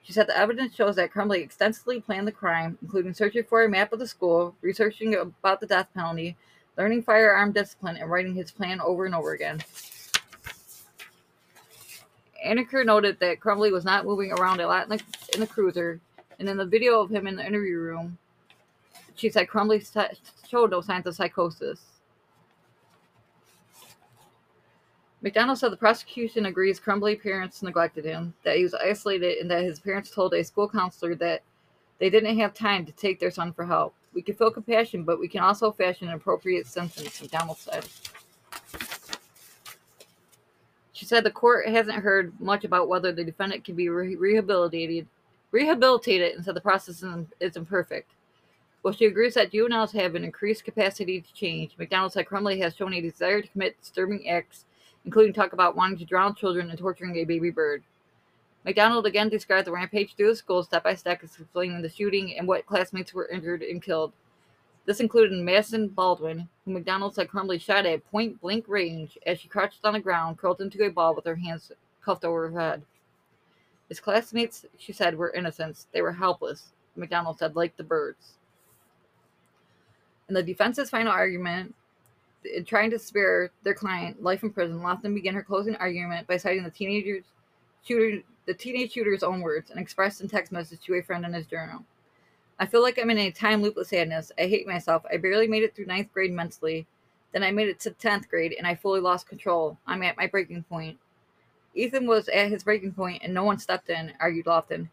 She 0.04 0.14
said 0.14 0.28
the 0.28 0.38
evidence 0.38 0.74
shows 0.74 0.96
that 0.96 1.12
Crumbley 1.12 1.42
extensively 1.42 2.00
planned 2.00 2.28
the 2.28 2.32
crime, 2.32 2.78
including 2.82 3.14
searching 3.14 3.44
for 3.44 3.64
a 3.64 3.70
map 3.70 3.92
of 3.92 4.00
the 4.00 4.08
school, 4.08 4.56
researching 4.62 5.16
about 5.16 5.60
the 5.60 5.68
death 5.68 5.88
penalty, 5.94 6.38
learning 6.78 7.04
firearm 7.04 7.52
discipline, 7.52 7.98
and 7.98 8.10
writing 8.10 8.34
his 8.34 8.52
plan 8.52 8.80
over 8.80 9.06
and 9.06 9.14
over 9.14 9.34
again. 9.34 9.62
Anacker 12.46 12.86
noted 12.86 13.20
that 13.20 13.40
Crumbley 13.40 13.72
was 13.72 13.84
not 13.84 14.06
moving 14.06 14.32
around 14.32 14.62
a 14.62 14.68
lot 14.68 14.84
in 14.84 14.98
the, 14.98 15.04
in 15.34 15.40
the 15.42 15.48
cruiser, 15.48 16.00
and 16.40 16.48
in 16.48 16.56
the 16.56 16.66
video 16.66 17.02
of 17.02 17.10
him 17.10 17.28
in 17.28 17.36
the 17.36 17.46
interview 17.46 17.78
room, 17.78 18.18
she 19.16 19.30
said 19.30 19.48
Crumbley 19.48 19.84
showed 20.48 20.72
no 20.72 20.82
signs 20.82 21.08
of 21.08 21.16
psychosis. 21.16 21.82
McDonald 25.22 25.58
said 25.58 25.72
the 25.72 25.78
prosecution 25.78 26.46
agrees 26.46 26.80
Crumbley 26.80 27.22
parents 27.22 27.64
neglected 27.64 28.06
him, 28.06 28.34
that 28.44 28.58
he 28.58 28.64
was 28.64 28.76
isolated, 28.76 29.40
and 29.40 29.50
that 29.50 29.64
his 29.64 29.80
parents 29.80 30.12
told 30.12 30.34
a 30.34 30.44
school 30.44 30.70
counselor 30.70 31.16
that 31.16 31.42
they 32.00 32.10
didn't 32.10 32.38
have 32.38 32.54
time 32.54 32.86
to 32.86 32.92
take 32.92 33.20
their 33.20 33.32
son 33.32 33.52
for 33.52 33.66
help. 33.66 33.96
We 34.14 34.22
can 34.22 34.36
feel 34.36 34.52
compassion, 34.52 35.04
but 35.04 35.20
we 35.20 35.28
can 35.28 35.42
also 35.42 35.72
fashion 35.72 36.08
an 36.08 36.14
appropriate 36.14 36.68
sentence, 36.68 37.20
McDonald 37.22 37.58
said. 37.58 37.88
She 40.94 41.06
said 41.06 41.24
the 41.24 41.32
court 41.32 41.68
hasn't 41.68 41.98
heard 41.98 42.40
much 42.40 42.64
about 42.64 42.88
whether 42.88 43.12
the 43.12 43.24
defendant 43.24 43.64
can 43.64 43.76
be 43.76 43.90
re- 43.90 44.16
rehabilitated, 44.16 45.08
rehabilitated, 45.52 46.36
and 46.36 46.46
said 46.46 46.56
the 46.56 46.62
process 46.62 47.04
is 47.40 47.58
imperfect. 47.58 48.12
While 48.82 48.94
she 48.94 49.06
agrees 49.06 49.34
that 49.34 49.52
juveniles 49.52 49.92
have 49.94 50.16
an 50.16 50.24
increased 50.24 50.64
capacity 50.64 51.22
to 51.22 51.34
change, 51.34 51.76
McDonald 51.78 52.14
said 52.14 52.28
Crumbley 52.28 52.60
has 52.62 52.76
shown 52.76 52.94
a 52.94 53.02
desire 53.02 53.42
to 53.42 53.48
commit 53.48 53.80
disturbing 53.80 54.30
acts, 54.30 54.66
including 55.08 55.32
talk 55.32 55.54
about 55.54 55.78
wanting 55.78 55.98
to 55.98 56.04
drown 56.04 56.36
children 56.36 56.70
and 56.70 56.78
torturing 56.78 57.16
a 57.16 57.24
baby 57.24 57.50
bird. 57.50 57.82
McDonald 58.66 59.06
again 59.06 59.30
described 59.30 59.66
the 59.66 59.72
rampage 59.72 60.14
through 60.14 60.32
the 60.32 60.36
school 60.36 60.62
step 60.64 60.84
by 60.84 60.96
step, 60.96 61.24
explaining 61.24 61.82
the 61.82 61.88
shooting 61.88 62.38
and 62.38 62.46
what 62.46 62.66
classmates 62.66 63.14
were 63.14 63.30
injured 63.30 63.62
and 63.62 63.82
killed. 63.82 64.12
This 64.86 65.00
included 65.00 65.32
Madison 65.32 65.88
Baldwin, 65.88 66.50
who 66.66 66.72
McDonald 66.72 67.16
said 67.16 67.30
Crumbley 67.30 67.62
shot 67.62 67.86
at 67.86 68.06
point 68.12 68.42
blank 68.42 68.66
range 68.68 69.18
as 69.26 69.40
she 69.40 69.48
crouched 69.48 69.86
on 69.86 69.94
the 69.94 70.00
ground, 70.02 70.38
curled 70.38 70.60
into 70.60 70.84
a 70.84 70.92
ball 70.92 71.16
with 71.16 71.24
her 71.24 71.36
hands 71.36 71.72
cuffed 72.04 72.26
over 72.26 72.50
her 72.50 72.60
head. 72.60 72.82
His 73.88 74.02
classmates, 74.02 74.66
she 74.78 74.92
said, 74.92 75.18
were 75.18 75.32
innocents. 75.32 75.88
They 75.94 76.02
were 76.02 76.12
helpless, 76.12 76.74
McDonald 76.98 77.40
said, 77.40 77.56
like 77.56 77.78
the 77.78 77.84
birds. 77.84 78.34
In 80.28 80.36
the 80.36 80.44
defense's 80.44 80.90
final 80.90 81.14
argument, 81.14 81.74
in 82.44 82.66
trying 82.66 82.92
to 82.92 83.00
spare 83.00 83.52
their 83.64 83.74
client 83.74 84.24
life 84.24 84.44
in 84.44 84.52
prison, 84.52 84.82
Loftin 84.82 85.14
began 85.14 85.34
her 85.34 85.44
closing 85.44 85.76
argument 85.76 86.28
by 86.28 86.38
citing 86.38 86.64
the 86.64 86.70
teenager's 86.70 87.26
shooter 87.84 88.22
the 88.48 88.54
teenage 88.54 88.94
shooter's 88.94 89.24
own 89.24 89.42
words 89.42 89.70
and 89.72 89.80
expressed 89.80 90.22
in 90.22 90.28
text 90.28 90.52
message 90.52 90.80
to 90.82 90.96
a 90.96 91.04
friend 91.04 91.26
in 91.26 91.34
his 91.34 91.46
journal. 91.46 91.84
I 92.60 92.66
feel 92.66 92.82
like 92.82 92.98
I'm 92.98 93.10
in 93.10 93.18
a 93.20 93.30
time 93.30 93.62
loop 93.62 93.78
of 93.78 93.88
sadness. 93.88 94.32
I 94.40 94.44
hate 94.44 94.66
myself. 94.66 95.04
I 95.12 95.18
barely 95.18 95.48
made 95.48 95.64
it 95.64 95.76
through 95.76 95.86
ninth 95.86 96.12
grade 96.14 96.32
mentally. 96.32 96.88
Then 97.34 97.44
I 97.44 97.52
made 97.52 97.68
it 97.68 97.80
to 97.82 97.92
10th 97.92 98.30
grade 98.30 98.56
and 98.58 98.66
I 98.66 98.74
fully 98.74 99.02
lost 99.02 99.28
control. 99.28 99.78
I'm 99.86 100.02
at 100.02 100.18
my 100.18 100.28
breaking 100.28 100.64
point. 100.64 100.98
Ethan 101.76 102.08
was 102.08 102.30
at 102.30 102.50
his 102.50 102.64
breaking 102.64 102.94
point 102.94 103.22
and 103.22 103.34
no 103.34 103.44
one 103.44 103.60
stepped 103.60 103.90
in, 103.90 104.14
argued 104.20 104.48
Loftin, 104.48 104.90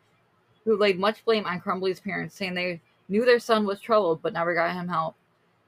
who 0.65 0.77
laid 0.77 0.99
much 0.99 1.25
blame 1.25 1.47
on 1.47 1.61
Crumbley's 1.61 2.01
parents, 2.01 2.35
saying 2.35 2.55
they 2.55 2.81
knew 3.09 3.25
their 3.25 3.39
son 3.39 3.65
was 3.65 3.81
troubled 3.81 4.21
but 4.21 4.33
never 4.33 4.55
got 4.55 4.75
him 4.75 4.89
help. 4.89 5.15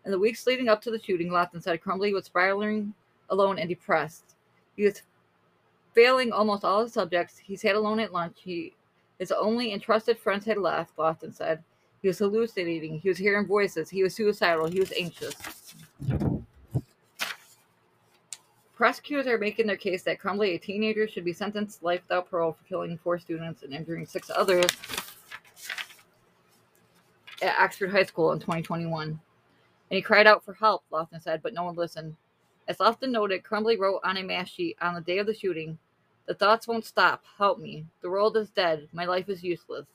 In 0.06 0.12
the 0.12 0.18
weeks 0.18 0.46
leading 0.46 0.68
up 0.68 0.80
to 0.82 0.90
the 0.90 1.02
shooting, 1.02 1.30
Loftin 1.30 1.60
said 1.60 1.82
Crumbley 1.82 2.14
was 2.14 2.25
spiraling 2.25 2.94
alone 3.28 3.58
and 3.58 3.68
depressed. 3.68 4.36
He 4.76 4.84
was 4.84 5.02
Failing 5.96 6.30
almost 6.30 6.62
all 6.62 6.82
his 6.82 6.92
subjects, 6.92 7.38
he 7.38 7.56
sat 7.56 7.75
alone 7.75 7.98
at 8.00 8.12
lunch. 8.12 8.36
He, 8.44 8.75
his 9.18 9.32
only 9.32 9.72
entrusted 9.72 10.18
friends 10.18 10.44
had 10.44 10.58
left, 10.58 10.98
Loftin 10.98 11.32
said. 11.32 11.64
He 12.02 12.08
was 12.08 12.18
hallucinating. 12.18 13.00
He 13.00 13.08
was 13.08 13.16
hearing 13.16 13.46
voices. 13.46 13.88
He 13.88 14.02
was 14.02 14.14
suicidal. 14.14 14.66
He 14.66 14.78
was 14.78 14.92
anxious. 14.92 15.34
Prosecutors 18.76 19.26
are 19.26 19.38
making 19.38 19.66
their 19.66 19.78
case 19.78 20.02
that 20.02 20.20
Crumbley, 20.20 20.54
a 20.54 20.58
teenager, 20.58 21.08
should 21.08 21.25
be 21.25 21.32
sentenced 21.32 21.82
life 21.82 22.02
without 22.06 22.30
parole 22.30 22.52
for 22.52 22.68
killing 22.68 22.98
four 22.98 23.18
students 23.18 23.62
and 23.62 23.72
injuring 23.72 24.04
six 24.04 24.30
others 24.30 24.66
at 27.40 27.58
Oxford 27.58 27.90
High 27.90 28.04
School 28.04 28.32
in 28.32 28.38
2021. 28.38 29.18
And 29.90 29.97
he 29.97 30.02
cried 30.02 30.26
out 30.26 30.45
for 30.45 30.55
help, 30.55 30.85
Loftin 30.90 31.21
said, 31.21 31.43
but 31.43 31.55
no 31.55 31.64
one 31.64 31.76
listened. 31.76 32.16
As 32.69 32.81
Loftin 32.81 33.12
noted, 33.12 33.45
Crumbley 33.45 33.78
wrote 33.78 34.00
on 34.02 34.16
a 34.16 34.23
mass 34.23 34.49
sheet 34.49 34.76
on 34.81 34.95
the 34.95 35.00
day 35.00 35.19
of 35.19 35.26
the 35.26 35.35
shooting, 35.35 35.78
the 36.26 36.35
thoughts 36.35 36.66
won't 36.66 36.85
stop. 36.85 37.23
Help 37.38 37.61
me. 37.61 37.87
The 38.02 38.11
world 38.11 38.37
is 38.37 38.50
dead. 38.50 38.88
My 38.93 39.05
life 39.05 39.28
is 39.28 39.45
useless. 39.45 39.87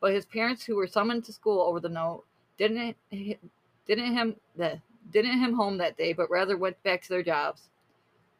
But 0.00 0.12
his 0.12 0.26
parents, 0.26 0.64
who 0.64 0.76
were 0.76 0.86
summoned 0.86 1.24
to 1.24 1.32
school 1.32 1.62
over 1.62 1.80
the 1.80 1.88
note, 1.88 2.24
didn't 2.58 2.96
didn't 3.10 4.12
him 4.12 4.36
the, 4.56 4.78
didn't 5.10 5.40
him 5.40 5.54
home 5.54 5.78
that 5.78 5.96
day, 5.96 6.12
but 6.12 6.30
rather 6.30 6.56
went 6.58 6.82
back 6.82 7.02
to 7.02 7.08
their 7.08 7.22
jobs. 7.22 7.68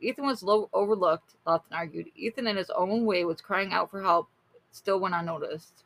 Ethan 0.00 0.26
was 0.26 0.42
low, 0.42 0.68
overlooked. 0.74 1.34
Loftin 1.46 1.74
argued. 1.74 2.10
Ethan, 2.14 2.46
in 2.46 2.56
his 2.56 2.70
own 2.70 3.06
way, 3.06 3.24
was 3.24 3.40
crying 3.40 3.72
out 3.72 3.90
for 3.90 4.02
help. 4.02 4.28
Still 4.70 5.00
went 5.00 5.14
unnoticed. 5.14 5.84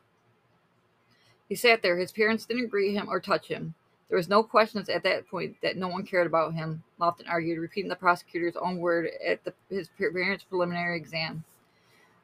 He 1.47 1.55
sat 1.55 1.81
there. 1.81 1.97
His 1.97 2.11
parents 2.11 2.45
didn't 2.45 2.67
greet 2.67 2.93
him 2.93 3.07
or 3.07 3.21
touch 3.21 3.47
him. 3.47 3.73
There 4.09 4.17
was 4.17 4.27
no 4.27 4.41
questions 4.41 4.89
at 4.89 5.03
that 5.03 5.27
point 5.27 5.57
that 5.61 5.77
no 5.77 5.87
one 5.87 6.05
cared 6.05 6.25
about 6.25 6.55
him, 6.55 6.83
Loftin 6.97 7.27
argued, 7.27 7.59
repeating 7.59 7.89
the 7.89 7.95
prosecutor's 7.95 8.55
own 8.55 8.79
word 8.79 9.11
at 9.25 9.43
the, 9.43 9.53
his 9.69 9.89
parents' 9.97 10.43
preliminary 10.43 10.97
exam. 10.97 11.43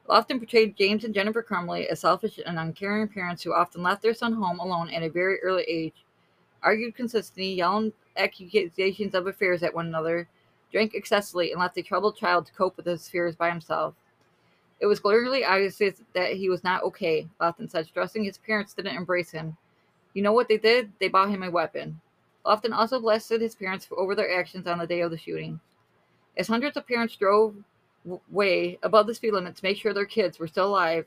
Loftin 0.08 0.38
portrayed 0.38 0.76
James 0.76 1.04
and 1.04 1.14
Jennifer 1.14 1.42
Crumbley 1.42 1.86
as 1.86 2.00
selfish 2.00 2.40
and 2.44 2.58
uncaring 2.58 3.08
parents 3.08 3.42
who 3.42 3.54
often 3.54 3.82
left 3.82 4.02
their 4.02 4.14
son 4.14 4.32
home 4.32 4.58
alone 4.58 4.90
at 4.90 5.04
a 5.04 5.08
very 5.08 5.40
early 5.42 5.62
age, 5.64 6.04
argued 6.62 6.96
consistently, 6.96 7.54
yelled 7.54 7.92
accusations 8.16 9.14
of 9.14 9.28
affairs 9.28 9.62
at 9.62 9.74
one 9.74 9.86
another, 9.86 10.28
drank 10.72 10.94
excessively, 10.94 11.52
and 11.52 11.60
left 11.60 11.78
a 11.78 11.82
troubled 11.82 12.16
child 12.16 12.46
to 12.46 12.52
cope 12.52 12.76
with 12.76 12.86
his 12.86 13.08
fears 13.08 13.36
by 13.36 13.48
himself. 13.48 13.94
It 14.80 14.86
was 14.86 15.00
glaringly 15.00 15.44
obvious 15.44 15.78
that 16.14 16.32
he 16.34 16.48
was 16.48 16.64
not 16.64 16.82
okay, 16.82 17.28
Loftin 17.40 17.68
said, 17.68 17.86
stressing 17.86 18.24
his 18.24 18.38
parents 18.38 18.74
didn't 18.74 18.96
embrace 18.96 19.30
him. 19.30 19.56
You 20.16 20.22
know 20.22 20.32
what 20.32 20.48
they 20.48 20.56
did? 20.56 20.90
They 20.98 21.08
bought 21.08 21.28
him 21.28 21.42
a 21.42 21.50
weapon. 21.50 22.00
Loftin 22.46 22.72
also 22.72 22.98
blasted 22.98 23.42
his 23.42 23.54
parents 23.54 23.86
over 23.94 24.14
their 24.14 24.40
actions 24.40 24.66
on 24.66 24.78
the 24.78 24.86
day 24.86 25.02
of 25.02 25.10
the 25.10 25.18
shooting. 25.18 25.60
As 26.38 26.48
hundreds 26.48 26.78
of 26.78 26.86
parents 26.86 27.16
drove 27.16 27.54
way 28.30 28.78
above 28.82 29.06
the 29.08 29.14
speed 29.14 29.34
limit 29.34 29.56
to 29.56 29.62
make 29.62 29.76
sure 29.76 29.92
their 29.92 30.06
kids 30.06 30.38
were 30.38 30.48
still 30.48 30.68
alive, 30.68 31.04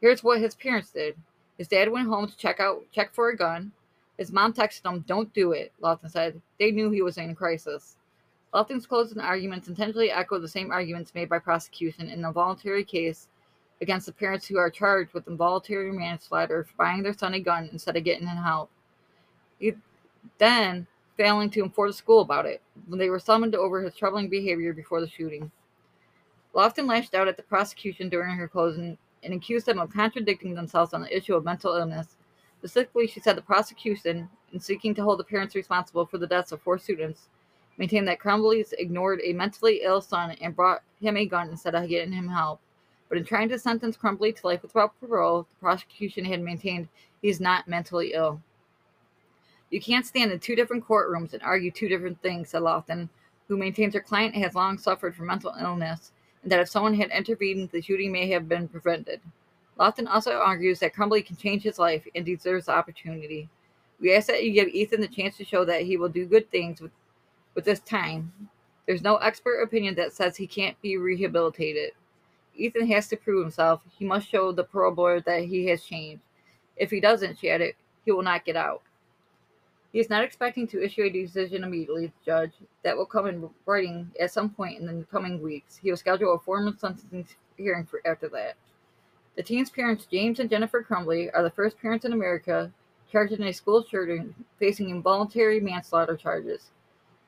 here's 0.00 0.24
what 0.24 0.40
his 0.40 0.56
parents 0.56 0.90
did. 0.90 1.14
His 1.58 1.68
dad 1.68 1.88
went 1.88 2.08
home 2.08 2.26
to 2.26 2.36
check 2.36 2.58
out 2.58 2.82
check 2.90 3.14
for 3.14 3.28
a 3.28 3.36
gun. 3.36 3.70
His 4.18 4.32
mom 4.32 4.52
texted 4.52 4.84
him, 4.84 5.04
Don't 5.06 5.32
do 5.32 5.52
it, 5.52 5.72
Loftin 5.80 6.10
said. 6.10 6.42
They 6.58 6.72
knew 6.72 6.90
he 6.90 7.02
was 7.02 7.18
in 7.18 7.36
crisis. 7.36 7.94
Loftin's 8.52 8.84
closing 8.84 9.20
arguments 9.20 9.68
intentionally 9.68 10.10
echo 10.10 10.40
the 10.40 10.48
same 10.48 10.72
arguments 10.72 11.14
made 11.14 11.28
by 11.28 11.38
prosecution 11.38 12.08
in 12.08 12.22
the 12.22 12.32
voluntary 12.32 12.82
case 12.82 13.28
against 13.80 14.06
the 14.06 14.12
parents 14.12 14.46
who 14.46 14.56
are 14.56 14.70
charged 14.70 15.12
with 15.12 15.28
involuntary 15.28 15.92
manslaughter 15.92 16.64
for 16.64 16.74
buying 16.76 17.02
their 17.02 17.12
son 17.12 17.34
a 17.34 17.40
gun 17.40 17.68
instead 17.72 17.96
of 17.96 18.04
getting 18.04 18.26
him 18.26 18.36
help. 18.36 18.70
He, 19.58 19.74
then 20.38 20.86
failing 21.16 21.50
to 21.50 21.62
inform 21.62 21.88
the 21.88 21.94
school 21.94 22.20
about 22.20 22.46
it 22.46 22.62
when 22.86 22.98
they 22.98 23.10
were 23.10 23.18
summoned 23.18 23.54
over 23.54 23.82
his 23.82 23.94
troubling 23.94 24.28
behavior 24.28 24.72
before 24.72 25.00
the 25.00 25.08
shooting. 25.08 25.50
Loftin 26.54 26.86
lashed 26.86 27.14
out 27.14 27.28
at 27.28 27.36
the 27.36 27.42
prosecution 27.42 28.08
during 28.08 28.36
her 28.36 28.48
closing 28.48 28.96
and 29.22 29.34
accused 29.34 29.66
them 29.66 29.78
of 29.78 29.92
contradicting 29.92 30.54
themselves 30.54 30.94
on 30.94 31.02
the 31.02 31.16
issue 31.16 31.34
of 31.34 31.44
mental 31.44 31.74
illness. 31.74 32.16
Specifically, 32.58 33.06
she 33.06 33.20
said 33.20 33.36
the 33.36 33.42
prosecution, 33.42 34.28
in 34.52 34.60
seeking 34.60 34.94
to 34.94 35.02
hold 35.02 35.18
the 35.18 35.24
parents 35.24 35.54
responsible 35.54 36.06
for 36.06 36.18
the 36.18 36.26
deaths 36.26 36.52
of 36.52 36.62
four 36.62 36.78
students, 36.78 37.28
maintained 37.76 38.06
that 38.06 38.20
Crumbley's 38.20 38.72
ignored 38.78 39.20
a 39.24 39.32
mentally 39.32 39.80
ill 39.82 40.00
son 40.00 40.30
and 40.40 40.54
brought 40.54 40.82
him 41.00 41.16
a 41.16 41.26
gun 41.26 41.48
instead 41.48 41.74
of 41.74 41.88
getting 41.88 42.12
him 42.12 42.28
help. 42.28 42.60
But 43.14 43.20
in 43.20 43.26
trying 43.26 43.48
to 43.50 43.60
sentence 43.60 43.96
Crumbley 43.96 44.34
to 44.34 44.46
life 44.48 44.62
without 44.62 44.98
parole, 44.98 45.46
the 45.48 45.54
prosecution 45.60 46.24
had 46.24 46.42
maintained 46.42 46.88
he 47.22 47.28
is 47.28 47.38
not 47.38 47.68
mentally 47.68 48.12
ill. 48.12 48.42
You 49.70 49.80
can't 49.80 50.04
stand 50.04 50.32
in 50.32 50.40
two 50.40 50.56
different 50.56 50.84
courtrooms 50.84 51.32
and 51.32 51.40
argue 51.40 51.70
two 51.70 51.86
different 51.86 52.20
things, 52.22 52.48
said 52.48 52.62
Loftin, 52.62 53.08
who 53.46 53.56
maintains 53.56 53.94
her 53.94 54.00
client 54.00 54.34
has 54.34 54.56
long 54.56 54.78
suffered 54.78 55.14
from 55.14 55.26
mental 55.26 55.54
illness 55.60 56.10
and 56.42 56.50
that 56.50 56.58
if 56.58 56.68
someone 56.68 56.92
had 56.92 57.12
intervened, 57.12 57.70
the 57.70 57.80
shooting 57.80 58.10
may 58.10 58.28
have 58.30 58.48
been 58.48 58.66
prevented. 58.66 59.20
Loftin 59.78 60.08
also 60.08 60.32
argues 60.32 60.80
that 60.80 60.92
Crumbley 60.92 61.24
can 61.24 61.36
change 61.36 61.62
his 61.62 61.78
life 61.78 62.04
and 62.16 62.26
deserves 62.26 62.66
the 62.66 62.72
opportunity. 62.72 63.48
We 64.00 64.12
ask 64.12 64.26
that 64.26 64.42
you 64.42 64.50
give 64.50 64.66
Ethan 64.70 65.00
the 65.00 65.06
chance 65.06 65.36
to 65.36 65.44
show 65.44 65.64
that 65.66 65.82
he 65.82 65.96
will 65.96 66.08
do 66.08 66.26
good 66.26 66.50
things 66.50 66.80
with, 66.80 66.90
with 67.54 67.64
this 67.64 67.78
time. 67.78 68.32
There's 68.86 69.02
no 69.02 69.18
expert 69.18 69.62
opinion 69.62 69.94
that 69.94 70.12
says 70.12 70.36
he 70.36 70.48
can't 70.48 70.82
be 70.82 70.96
rehabilitated. 70.96 71.92
Ethan 72.56 72.86
has 72.88 73.08
to 73.08 73.16
prove 73.16 73.42
himself. 73.42 73.82
He 73.98 74.04
must 74.04 74.28
show 74.28 74.52
the 74.52 74.64
parole 74.64 74.94
board 74.94 75.24
that 75.26 75.44
he 75.44 75.66
has 75.66 75.82
changed. 75.82 76.22
If 76.76 76.90
he 76.90 77.00
doesn't, 77.00 77.38
she 77.38 77.50
added, 77.50 77.74
he 78.04 78.12
will 78.12 78.22
not 78.22 78.44
get 78.44 78.56
out. 78.56 78.82
He 79.92 80.00
is 80.00 80.10
not 80.10 80.24
expecting 80.24 80.66
to 80.68 80.82
issue 80.82 81.02
a 81.02 81.10
decision 81.10 81.62
immediately, 81.62 82.12
Judge. 82.24 82.52
That 82.82 82.96
will 82.96 83.06
come 83.06 83.26
in 83.28 83.48
writing 83.64 84.10
at 84.20 84.32
some 84.32 84.50
point 84.50 84.80
in 84.80 84.86
the 84.86 85.04
coming 85.04 85.40
weeks. 85.40 85.76
He 85.76 85.90
will 85.90 85.96
schedule 85.96 86.34
a 86.34 86.38
formal 86.40 86.74
sentencing 86.76 87.26
hearing 87.56 87.84
for 87.84 88.00
after 88.04 88.28
that. 88.30 88.56
The 89.36 89.42
teen's 89.42 89.70
parents, 89.70 90.06
James 90.10 90.40
and 90.40 90.50
Jennifer 90.50 90.82
Crumbley, 90.82 91.30
are 91.32 91.42
the 91.42 91.50
first 91.50 91.78
parents 91.78 92.04
in 92.04 92.12
America 92.12 92.72
charged 93.10 93.32
in 93.32 93.44
a 93.44 93.52
school 93.52 93.84
shooting 93.84 94.34
facing 94.58 94.90
involuntary 94.90 95.60
manslaughter 95.60 96.16
charges. 96.16 96.70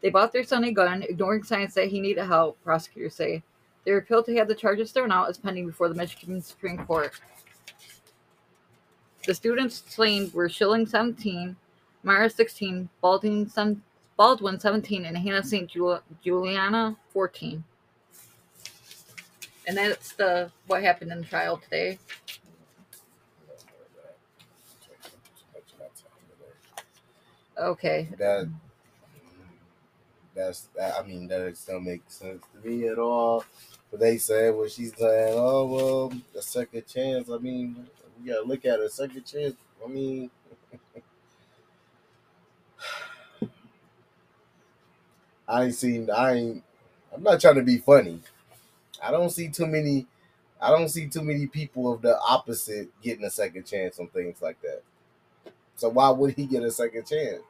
They 0.02 0.10
bought 0.10 0.32
their 0.32 0.44
son 0.44 0.64
a 0.64 0.72
gun, 0.72 1.02
ignoring 1.02 1.44
signs 1.44 1.74
that 1.74 1.88
he 1.88 2.00
needed 2.00 2.26
help, 2.26 2.62
prosecutors 2.64 3.14
say. 3.14 3.44
They 3.86 3.92
were 3.92 3.98
appealed 3.98 4.26
to 4.26 4.34
have 4.34 4.48
the 4.48 4.54
charges 4.54 4.90
thrown 4.90 5.12
out 5.12 5.30
as 5.30 5.38
pending 5.38 5.64
before 5.64 5.88
the 5.88 5.94
Michigan 5.94 6.42
Supreme 6.42 6.84
Court. 6.84 7.12
The 9.24 9.32
students 9.32 9.84
slain 9.88 10.28
were 10.34 10.48
Shilling 10.48 10.86
17, 10.86 11.54
Myra 12.02 12.28
16, 12.28 12.88
Baldwin, 13.00 13.48
17, 13.48 15.04
and 15.04 15.16
Hannah 15.16 15.44
St. 15.44 15.70
Juliana 16.20 16.96
14. 17.12 17.62
And 19.68 19.76
that's 19.76 20.12
the 20.14 20.50
what 20.66 20.82
happened 20.82 21.12
in 21.12 21.20
the 21.20 21.26
trial 21.26 21.56
today. 21.56 22.00
Okay. 27.58 28.08
That 28.18 28.48
that's 30.34 30.68
that, 30.76 30.94
I 30.98 31.02
mean 31.06 31.26
that 31.28 31.56
still 31.56 31.80
makes 31.80 32.14
sense 32.14 32.44
to 32.52 32.68
me 32.68 32.86
at 32.88 32.98
all. 32.98 33.44
They 33.98 34.18
said 34.18 34.54
what 34.54 34.70
she's 34.70 34.94
saying, 34.96 35.34
oh 35.36 35.66
well, 35.66 36.12
a 36.38 36.42
second 36.42 36.86
chance. 36.86 37.30
I 37.30 37.38
mean, 37.38 37.86
we 38.20 38.28
gotta 38.30 38.46
look 38.46 38.64
at 38.64 38.80
a 38.80 38.90
second 38.90 39.24
chance. 39.24 39.54
I 39.84 39.88
mean, 39.88 40.30
I 45.48 45.64
ain't 45.64 45.74
seen. 45.74 46.10
I 46.10 46.32
ain't. 46.34 46.64
I'm 47.14 47.22
not 47.22 47.40
trying 47.40 47.54
to 47.56 47.62
be 47.62 47.78
funny. 47.78 48.20
I 49.02 49.10
don't 49.10 49.30
see 49.30 49.48
too 49.48 49.66
many. 49.66 50.06
I 50.60 50.70
don't 50.70 50.88
see 50.88 51.08
too 51.08 51.22
many 51.22 51.46
people 51.46 51.92
of 51.92 52.02
the 52.02 52.18
opposite 52.20 52.88
getting 53.02 53.24
a 53.24 53.30
second 53.30 53.66
chance 53.66 53.98
on 54.00 54.08
things 54.08 54.40
like 54.42 54.60
that. 54.62 54.82
So 55.76 55.88
why 55.90 56.10
would 56.10 56.34
he 56.34 56.46
get 56.46 56.62
a 56.62 56.70
second 56.70 57.06
chance? 57.06 57.42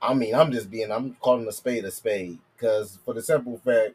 I 0.00 0.14
mean, 0.14 0.34
I'm 0.34 0.52
just 0.52 0.70
being. 0.70 0.90
I'm 0.90 1.14
calling 1.20 1.46
a 1.46 1.52
spade 1.52 1.84
a 1.84 1.90
spade 1.90 2.38
because 2.56 2.98
for 3.04 3.14
the 3.14 3.22
simple 3.22 3.58
fact, 3.58 3.94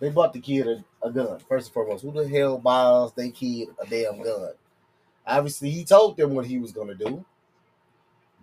they 0.00 0.10
bought 0.10 0.32
the 0.32 0.40
kid 0.40 0.66
a, 0.66 0.84
a 1.06 1.10
gun. 1.10 1.38
First 1.48 1.68
and 1.68 1.74
foremost, 1.74 2.04
who 2.04 2.12
the 2.12 2.28
hell 2.28 2.58
buys 2.58 3.12
they 3.12 3.30
kid 3.30 3.68
a 3.82 3.86
damn 3.86 4.22
gun? 4.22 4.52
Obviously, 5.26 5.70
he 5.70 5.84
told 5.84 6.16
them 6.16 6.34
what 6.34 6.46
he 6.46 6.58
was 6.58 6.72
gonna 6.72 6.94
do 6.94 7.24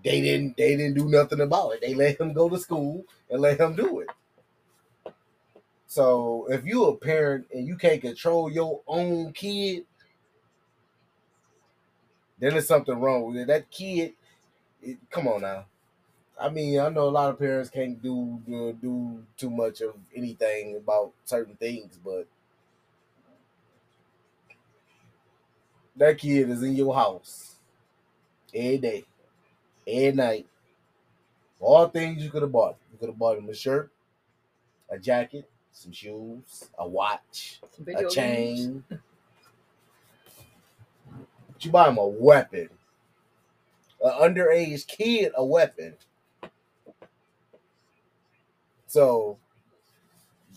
they 0.03 0.19
didn't 0.21 0.57
they 0.57 0.75
didn't 0.75 0.95
do 0.95 1.09
nothing 1.09 1.39
about 1.39 1.71
it. 1.71 1.81
They 1.81 1.93
let 1.93 2.19
him 2.19 2.33
go 2.33 2.49
to 2.49 2.59
school 2.59 3.05
and 3.29 3.41
let 3.41 3.59
him 3.59 3.75
do 3.75 4.01
it. 4.01 4.09
So 5.87 6.47
if 6.49 6.65
you 6.65 6.85
a 6.85 6.95
parent 6.95 7.47
and 7.53 7.65
you 7.65 7.77
can't 7.77 8.01
control 8.01 8.51
your 8.51 8.81
own 8.87 9.31
kid, 9.31 9.85
then 12.39 12.51
there's 12.51 12.67
something 12.67 12.99
wrong 12.99 13.27
with 13.27 13.37
it. 13.37 13.47
That 13.47 13.69
kid, 13.71 14.13
it, 14.81 14.97
come 15.09 15.27
on 15.27 15.41
now. 15.41 15.65
I 16.39 16.49
mean, 16.49 16.79
I 16.79 16.89
know 16.89 17.07
a 17.07 17.09
lot 17.09 17.29
of 17.29 17.39
parents 17.39 17.69
can't 17.69 18.01
do, 18.01 18.41
do 18.45 18.73
do 18.73 19.23
too 19.37 19.49
much 19.49 19.81
of 19.81 19.93
anything 20.15 20.75
about 20.75 21.13
certain 21.25 21.55
things, 21.55 21.99
but 22.03 22.27
that 25.95 26.17
kid 26.17 26.49
is 26.49 26.63
in 26.63 26.75
your 26.75 26.93
house 26.93 27.55
every 28.53 28.77
day 28.77 29.05
at 29.87 30.15
night. 30.15 30.47
All 31.59 31.87
things 31.87 32.23
you 32.23 32.29
could 32.29 32.41
have 32.41 32.51
bought. 32.51 32.77
You 32.91 32.97
could 32.97 33.09
have 33.09 33.17
bought 33.17 33.37
him 33.37 33.47
a 33.47 33.53
shirt, 33.53 33.91
a 34.89 34.97
jacket, 34.99 35.49
some 35.71 35.91
shoes, 35.91 36.69
a 36.77 36.87
watch, 36.87 37.61
a 37.87 38.09
chain. 38.09 38.83
but 38.89 38.99
you 41.63 41.71
buy 41.71 41.87
him 41.89 41.97
a 41.97 42.07
weapon. 42.07 42.69
An 44.03 44.11
underage 44.33 44.85
kid 44.87 45.31
a 45.35 45.45
weapon. 45.45 45.95
So 48.93 49.39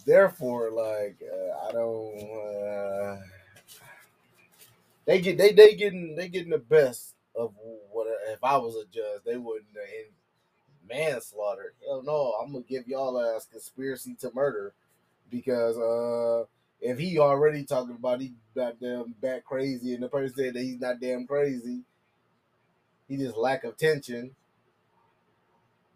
therefore, 0.04 0.70
like 0.70 1.16
uh, 1.24 1.68
I 1.68 1.72
don't. 1.72 2.30
Uh, 2.30 3.16
they 5.06 5.22
get 5.22 5.38
they 5.38 5.52
they 5.52 5.74
getting 5.74 6.14
they 6.16 6.28
getting 6.28 6.50
the 6.50 6.58
best 6.58 7.14
of 7.34 7.54
what 7.90 8.06
if 8.28 8.44
I 8.44 8.58
was 8.58 8.76
a 8.76 8.84
judge, 8.92 9.22
they 9.24 9.38
wouldn't 9.38 9.70
in 9.74 10.12
manslaughter. 10.86 11.72
Hell 11.86 12.02
no, 12.02 12.34
I'm 12.38 12.52
gonna 12.52 12.64
give 12.68 12.86
y'all 12.86 13.16
a 13.16 13.40
conspiracy 13.50 14.14
to 14.20 14.30
murder 14.34 14.74
because 15.30 15.78
uh 15.78 16.44
if 16.82 16.98
he 16.98 17.18
already 17.18 17.64
talking 17.64 17.96
about 17.96 18.20
he 18.20 18.34
got 18.54 18.78
damn 18.78 19.14
back 19.22 19.46
crazy 19.46 19.94
and 19.94 20.02
the 20.02 20.10
person 20.10 20.36
said 20.36 20.52
that 20.52 20.62
he's 20.62 20.78
not 20.78 21.00
damn 21.00 21.26
crazy, 21.26 21.80
he 23.08 23.16
just 23.16 23.38
lack 23.38 23.64
of 23.64 23.78
tension. 23.78 24.32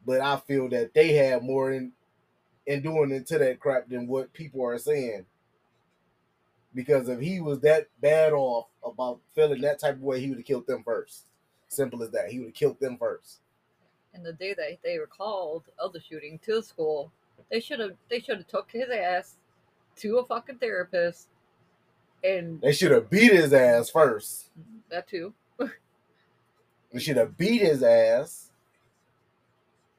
But 0.06 0.22
I 0.22 0.38
feel 0.38 0.70
that 0.70 0.94
they 0.94 1.12
have 1.12 1.42
more 1.42 1.70
in 1.70 1.92
in 2.66 2.82
doing 2.82 3.10
into 3.10 3.38
that 3.38 3.60
crap 3.60 3.88
than 3.88 4.06
what 4.06 4.32
people 4.32 4.64
are 4.64 4.78
saying. 4.78 5.26
Because 6.74 7.08
if 7.08 7.20
he 7.20 7.40
was 7.40 7.60
that 7.60 7.88
bad 8.00 8.32
off 8.32 8.66
about 8.84 9.20
feeling 9.34 9.60
that 9.62 9.80
type 9.80 9.96
of 9.96 10.02
way, 10.02 10.20
he 10.20 10.28
would 10.28 10.38
have 10.38 10.46
killed 10.46 10.66
them 10.66 10.84
first. 10.84 11.24
Simple 11.68 12.02
as 12.02 12.10
that. 12.10 12.30
He 12.30 12.38
would 12.38 12.48
have 12.48 12.54
killed 12.54 12.80
them 12.80 12.96
first. 12.96 13.38
And 14.14 14.24
the 14.24 14.32
day 14.32 14.54
that 14.54 14.78
they 14.82 14.98
recalled 14.98 15.64
called 15.64 15.74
of 15.78 15.92
the 15.92 16.00
shooting 16.00 16.38
to 16.44 16.56
the 16.56 16.62
school, 16.62 17.12
they 17.50 17.60
should 17.60 17.80
have 17.80 17.92
they 18.08 18.20
should 18.20 18.38
have 18.38 18.46
took 18.46 18.70
his 18.70 18.88
ass 18.90 19.36
to 19.96 20.18
a 20.18 20.24
fucking 20.24 20.58
therapist 20.58 21.28
and 22.22 22.60
they 22.60 22.72
should 22.72 22.90
have 22.90 23.08
beat 23.08 23.32
his 23.32 23.52
ass 23.52 23.90
first. 23.90 24.50
That 24.90 25.08
too. 25.08 25.32
they 25.58 26.98
should 26.98 27.16
have 27.16 27.36
beat 27.36 27.62
his 27.62 27.82
ass 27.82 28.50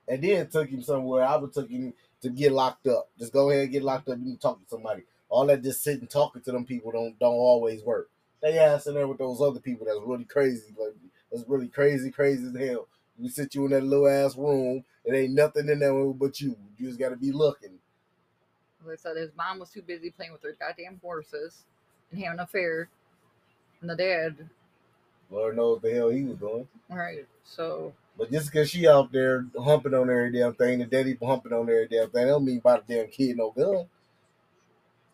and 0.08 0.22
then 0.22 0.48
took 0.48 0.70
him 0.70 0.82
somewhere. 0.82 1.24
I 1.24 1.38
would 1.38 1.54
took 1.54 1.70
him 1.70 1.94
to 2.22 2.30
get 2.30 2.52
locked 2.52 2.88
up. 2.88 3.10
Just 3.18 3.34
go 3.34 3.50
ahead 3.50 3.64
and 3.64 3.72
get 3.72 3.84
locked 3.84 4.10
up 4.10 4.16
and 4.16 4.40
talk 4.40 4.62
to 4.62 4.70
somebody. 4.70 5.04
All 5.30 5.46
that 5.48 5.64
just 5.64 5.84
sitting 5.84 6.08
talking 6.08 6.42
to 6.44 6.52
them 6.52 6.66
people 6.66 6.92
don't 6.92 7.18
don't 7.20 7.34
always 7.34 7.84
work. 7.84 8.10
They 8.42 8.58
ass 8.58 8.88
in 8.88 8.96
there 8.96 9.08
with 9.08 9.20
those 9.20 9.42
other 9.42 9.60
people 9.60 9.86
that's 9.86 10.00
really 10.04 10.26
crazy, 10.26 10.74
like 10.78 10.96
that's 11.32 11.48
really 11.48 11.68
crazy, 11.68 12.12
crazy 12.12 12.48
as 12.48 12.70
hell. 12.70 12.88
We 13.18 13.30
sit 13.30 13.54
you 13.56 13.66
in 13.66 13.72
that 13.72 13.84
little 13.84 14.08
ass 14.08 14.36
room. 14.36 14.84
It 15.06 15.14
ain't 15.14 15.34
nothing 15.34 15.70
in 15.70 15.80
there 15.80 15.94
but 16.14 16.42
you. 16.42 16.56
You 16.78 16.88
just 16.88 17.00
got 17.00 17.10
to 17.10 17.16
be 17.16 17.32
looking. 17.32 17.78
Like 18.84 18.94
I 18.94 19.02
said, 19.02 19.18
his 19.18 19.30
mom 19.38 19.60
was 19.60 19.70
too 19.70 19.84
busy 19.84 20.10
playing 20.10 20.32
with 20.32 20.42
her 20.42 20.56
goddamn 20.60 21.00
horses 21.04 21.64
and 22.10 22.20
having 22.20 22.40
an 22.40 22.44
affair. 22.44 22.90
And 23.82 23.90
the 23.90 23.96
dad. 23.96 24.50
Lord 25.30 25.56
knows 25.56 25.82
the 25.82 25.94
hell 25.94 26.10
he 26.10 26.24
was 26.24 26.38
doing. 26.38 26.68
All 26.90 26.98
right, 26.98 27.26
so. 27.44 27.94
But 28.18 28.32
just 28.32 28.52
because 28.52 28.70
she 28.70 28.88
out 28.88 29.12
there 29.12 29.46
humping 29.60 29.94
on 29.94 30.10
every 30.10 30.32
damn 30.32 30.54
thing, 30.54 30.80
the 30.80 30.86
daddy 30.86 31.18
humping 31.22 31.54
on 31.54 31.70
every 31.70 31.88
damn 31.88 32.10
thing, 32.10 32.28
don't 32.28 32.46
mean 32.46 32.60
by 32.60 32.78
the 32.78 32.84
damn 32.88 33.08
kid 33.08 33.38
no 33.38 33.52
gun. 33.52 33.86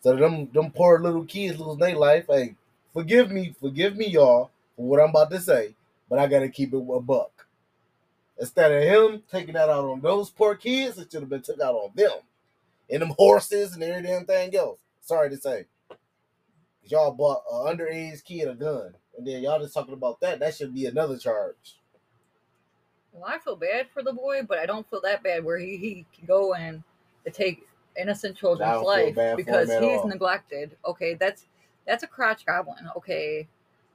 So 0.02 0.16
them 0.16 0.50
them 0.52 0.72
poor 0.72 1.00
little 1.00 1.26
kids 1.26 1.60
losing 1.60 1.80
their 1.80 1.96
life. 1.96 2.26
Hey, 2.30 2.56
forgive 2.94 3.32
me, 3.32 3.56
forgive 3.60 3.96
me, 3.96 4.08
y'all, 4.08 4.52
for 4.76 4.88
what 4.88 5.00
I'm 5.00 5.10
about 5.10 5.32
to 5.32 5.40
say 5.40 5.76
but 6.10 6.20
I 6.20 6.28
gotta 6.28 6.50
keep 6.50 6.74
it 6.74 6.78
a 6.78 7.00
buck. 7.00 7.48
Instead 8.40 8.72
of 8.72 8.84
him 8.84 9.24
taking 9.32 9.56
that 9.56 9.70
out 9.70 9.86
on 9.86 10.02
those 10.02 10.30
poor 10.30 10.56
kids, 10.56 10.98
it 10.98 11.12
should 11.12 11.22
have 11.22 11.30
been 11.30 11.42
took 11.42 11.60
out 11.60 11.74
on 11.74 11.92
them. 11.96 12.12
And 12.90 13.02
them 13.02 13.14
horses 13.18 13.74
and 13.74 13.84
every 13.84 14.04
damn 14.04 14.26
thing 14.26 14.56
else. 14.56 14.80
Sorry 15.02 15.30
to 15.30 15.38
say. 15.38 15.66
Y'all 16.84 17.12
bought 17.12 17.44
an 17.52 17.78
underage 17.78 18.24
kid 18.24 18.48
a 18.48 18.54
gun. 18.54 18.94
And 19.18 19.28
then 19.28 19.42
y'all 19.42 19.60
just 19.60 19.74
talking 19.74 19.96
about 19.96 20.20
that. 20.22 20.40
That 20.40 20.56
should 20.56 20.74
be 20.74 20.86
another 20.86 21.18
charge. 21.18 21.76
Well, 23.18 23.34
I 23.34 23.40
feel 23.40 23.56
bad 23.56 23.88
for 23.92 24.04
the 24.04 24.14
boy, 24.14 24.44
but 24.48 24.60
I 24.60 24.68
don't 24.68 24.88
feel 24.90 25.02
that 25.02 25.24
bad 25.24 25.44
where 25.44 25.58
he, 25.58 25.78
he 25.78 26.06
can 26.16 26.28
go 26.28 26.54
and 26.54 26.84
take 27.34 27.64
innocent 28.00 28.38
children's 28.38 28.82
life 28.84 29.18
because 29.36 29.70
he's 29.70 29.82
all. 29.82 30.08
neglected. 30.08 30.78
Okay, 30.86 31.16
that's 31.16 31.48
that's 31.88 32.04
a 32.04 32.08
crotch 32.08 32.46
goblin. 32.46 32.90
Okay, 32.96 33.48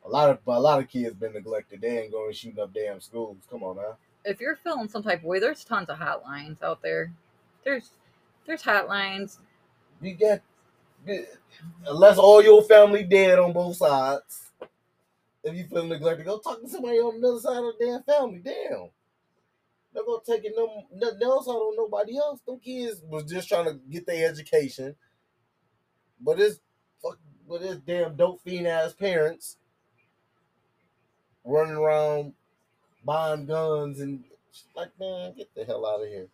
a 0.04 0.08
lot 0.08 0.30
of 0.30 0.38
a 0.46 0.60
lot 0.60 0.80
of 0.80 0.88
kids 0.88 1.14
been 1.14 1.34
neglected. 1.34 1.80
They 1.80 2.00
ain't 2.00 2.12
going 2.12 2.32
shooting 2.32 2.60
up 2.60 2.74
damn 2.74 3.00
schools. 3.00 3.36
Come 3.48 3.62
on 3.62 3.76
now. 3.76 3.96
If 4.24 4.40
you're 4.40 4.56
feeling 4.56 4.88
some 4.88 5.02
type 5.02 5.20
of 5.20 5.24
way, 5.24 5.38
there's 5.38 5.64
tons 5.64 5.88
of 5.88 5.98
hotlines 5.98 6.62
out 6.62 6.82
there. 6.82 7.12
There's 7.64 7.90
there's 8.46 8.62
hotlines. 8.62 9.38
You 10.00 10.14
get 10.14 10.42
unless 11.86 12.18
all 12.18 12.42
your 12.42 12.62
family 12.64 13.04
dead 13.04 13.38
on 13.38 13.52
both 13.52 13.76
sides. 13.76 14.50
If 15.44 15.56
you 15.56 15.64
feel 15.64 15.86
neglected, 15.86 16.24
go 16.24 16.38
talk 16.38 16.60
to 16.60 16.68
somebody 16.68 16.98
on 16.98 17.20
the 17.20 17.28
other 17.28 17.40
side 17.40 17.56
of 17.56 17.74
the 17.78 17.84
damn 17.84 18.02
family. 18.02 18.40
Damn. 18.44 18.90
They're 19.92 20.04
gonna 20.04 20.22
take 20.26 20.44
it 20.44 20.54
no 20.56 20.84
nothing 20.94 21.22
else 21.22 21.48
out 21.48 21.52
on 21.52 21.76
nobody 21.76 22.16
else. 22.16 22.40
Them 22.46 22.58
kids 22.58 23.00
was 23.08 23.24
just 23.24 23.48
trying 23.48 23.66
to 23.66 23.78
get 23.90 24.06
their 24.06 24.28
education. 24.28 24.96
But 26.20 26.40
it's 26.40 26.60
fuck 27.02 27.18
but 27.48 27.62
it's 27.62 27.80
damn 27.80 28.16
dope 28.16 28.40
fiend 28.42 28.66
ass 28.66 28.94
parents 28.94 29.56
running 31.44 31.74
around 31.74 32.32
buying 33.04 33.46
guns 33.46 34.00
and 34.00 34.24
like, 34.76 34.90
man, 34.98 35.34
get 35.36 35.54
the 35.54 35.64
hell 35.64 35.86
out 35.86 36.02
of 36.02 36.08
here. 36.08 36.28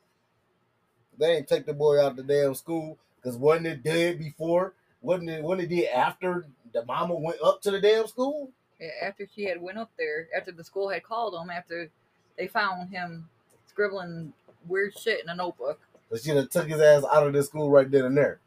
They 1.19 1.37
ain't 1.37 1.49
take 1.49 1.67
the 1.67 1.75
boy 1.75 2.01
out 2.01 2.17
the 2.17 2.23
damn 2.23 2.55
school 2.55 2.99
because 3.17 3.37
wasn't 3.37 3.67
it 3.67 3.83
dead 3.83 4.19
before? 4.19 4.75
Wasn't 5.01 5.29
it 5.29 5.43
when 5.43 5.61
it 5.61 5.69
did 5.69 5.89
after 5.89 6.47
the 6.73 6.85
mama 6.85 7.15
went 7.15 7.41
up 7.43 7.61
to 7.63 7.71
the 7.71 7.81
damn 7.81 8.07
school? 8.07 8.51
Yeah, 8.81 8.91
after 9.03 9.27
she 9.35 9.45
had 9.45 9.61
went 9.61 9.79
up 9.79 9.91
there, 9.99 10.29
after 10.37 10.53
the 10.53 10.63
school 10.63 10.89
had 10.89 11.03
called 11.03 11.35
him, 11.35 11.51
after 11.51 11.91
they 12.37 12.47
found 12.47 12.91
him 12.91 13.29
scribbling 13.79 14.33
weird 14.67 14.99
shit 14.99 15.23
in 15.23 15.29
a 15.31 15.35
notebook. 15.35 15.79
But 16.11 16.21
she 16.21 16.31
have 16.31 16.51
took 16.51 16.67
his 16.67 16.81
ass 16.81 17.05
out 17.13 17.27
of 17.27 17.33
the 17.33 17.43
school 17.45 17.71
right 17.71 17.89
then 17.89 18.07
and 18.07 18.17
there. 18.17 18.41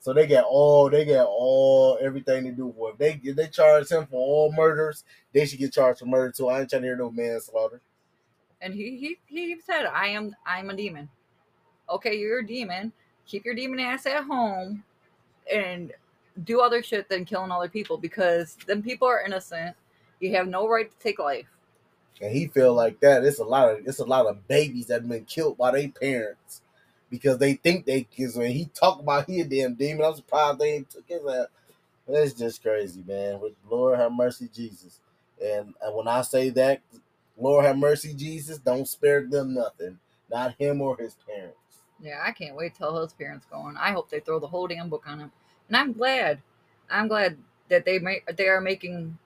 So 0.00 0.12
they 0.12 0.26
got 0.26 0.44
all 0.44 0.90
they 0.90 1.06
got 1.06 1.26
all 1.26 1.98
everything 2.00 2.44
to 2.44 2.52
do 2.52 2.66
with. 2.76 2.98
They 2.98 3.18
if 3.24 3.36
they 3.36 3.48
charge 3.48 3.88
him 3.88 4.06
for 4.06 4.16
all 4.16 4.52
murders, 4.52 5.04
they 5.32 5.46
should 5.46 5.58
get 5.58 5.72
charged 5.72 6.00
for 6.00 6.06
murder 6.06 6.30
too. 6.30 6.48
I 6.48 6.60
ain't 6.60 6.70
trying 6.70 6.82
to 6.82 6.88
hear 6.88 6.96
no 6.96 7.10
manslaughter. 7.10 7.80
And 8.60 8.74
he 8.74 8.96
he 8.96 9.18
he 9.26 9.56
said, 9.60 9.86
"I 9.86 10.08
am 10.08 10.36
I'm 10.46 10.70
a 10.70 10.76
demon." 10.76 11.08
Okay, 11.88 12.18
you're 12.18 12.40
a 12.40 12.46
demon. 12.46 12.92
Keep 13.26 13.44
your 13.46 13.54
demon 13.54 13.80
ass 13.80 14.06
at 14.06 14.24
home, 14.24 14.84
and 15.52 15.92
do 16.44 16.60
other 16.60 16.82
shit 16.82 17.08
than 17.08 17.24
killing 17.24 17.50
other 17.50 17.68
people 17.68 17.96
because 17.96 18.56
them 18.66 18.82
people 18.82 19.08
are 19.08 19.24
innocent. 19.24 19.74
You 20.20 20.34
have 20.36 20.48
no 20.48 20.68
right 20.68 20.90
to 20.90 20.98
take 20.98 21.18
life. 21.18 21.55
And 22.20 22.32
he 22.32 22.46
feel 22.48 22.74
like 22.74 23.00
that. 23.00 23.24
It's 23.24 23.38
a 23.38 23.44
lot 23.44 23.70
of 23.70 23.86
it's 23.86 23.98
a 23.98 24.04
lot 24.04 24.26
of 24.26 24.46
babies 24.48 24.86
that 24.86 25.02
have 25.02 25.08
been 25.08 25.24
killed 25.24 25.58
by 25.58 25.72
their 25.72 25.88
parents 25.88 26.62
because 27.10 27.38
they 27.38 27.54
think 27.54 27.84
they 27.84 28.02
kids. 28.02 28.36
When 28.36 28.50
he 28.50 28.66
talk 28.66 29.00
about 29.00 29.28
he 29.28 29.40
a 29.40 29.44
damn 29.44 29.74
demon, 29.74 30.04
I'm 30.04 30.14
surprised 30.14 30.58
they 30.58 30.74
ain't 30.74 30.90
took 30.90 31.08
his 31.08 31.24
ass. 31.26 31.46
It's 32.08 32.34
just 32.34 32.62
crazy, 32.62 33.02
man. 33.06 33.40
With 33.40 33.54
Lord 33.68 33.98
have 33.98 34.12
mercy, 34.12 34.48
Jesus. 34.54 35.00
And, 35.42 35.74
and 35.82 35.94
when 35.94 36.06
I 36.08 36.22
say 36.22 36.50
that, 36.50 36.80
Lord 37.36 37.64
have 37.64 37.76
mercy, 37.76 38.14
Jesus, 38.14 38.58
don't 38.58 38.86
spare 38.86 39.26
them 39.26 39.54
nothing. 39.54 39.98
Not 40.30 40.54
him 40.58 40.80
or 40.80 40.96
his 40.96 41.16
parents. 41.26 41.56
Yeah, 42.00 42.22
I 42.24 42.32
can't 42.32 42.56
wait 42.56 42.74
till 42.74 43.02
his 43.02 43.12
parents 43.12 43.46
go 43.50 43.58
on. 43.58 43.76
I 43.76 43.90
hope 43.92 44.10
they 44.10 44.20
throw 44.20 44.38
the 44.38 44.46
whole 44.46 44.66
damn 44.66 44.88
book 44.88 45.04
on 45.06 45.18
him. 45.18 45.32
And 45.68 45.76
I'm 45.76 45.92
glad. 45.92 46.40
I'm 46.90 47.08
glad 47.08 47.36
that 47.68 47.84
they 47.84 47.98
make 47.98 48.24
they 48.36 48.48
are 48.48 48.60
making 48.60 49.18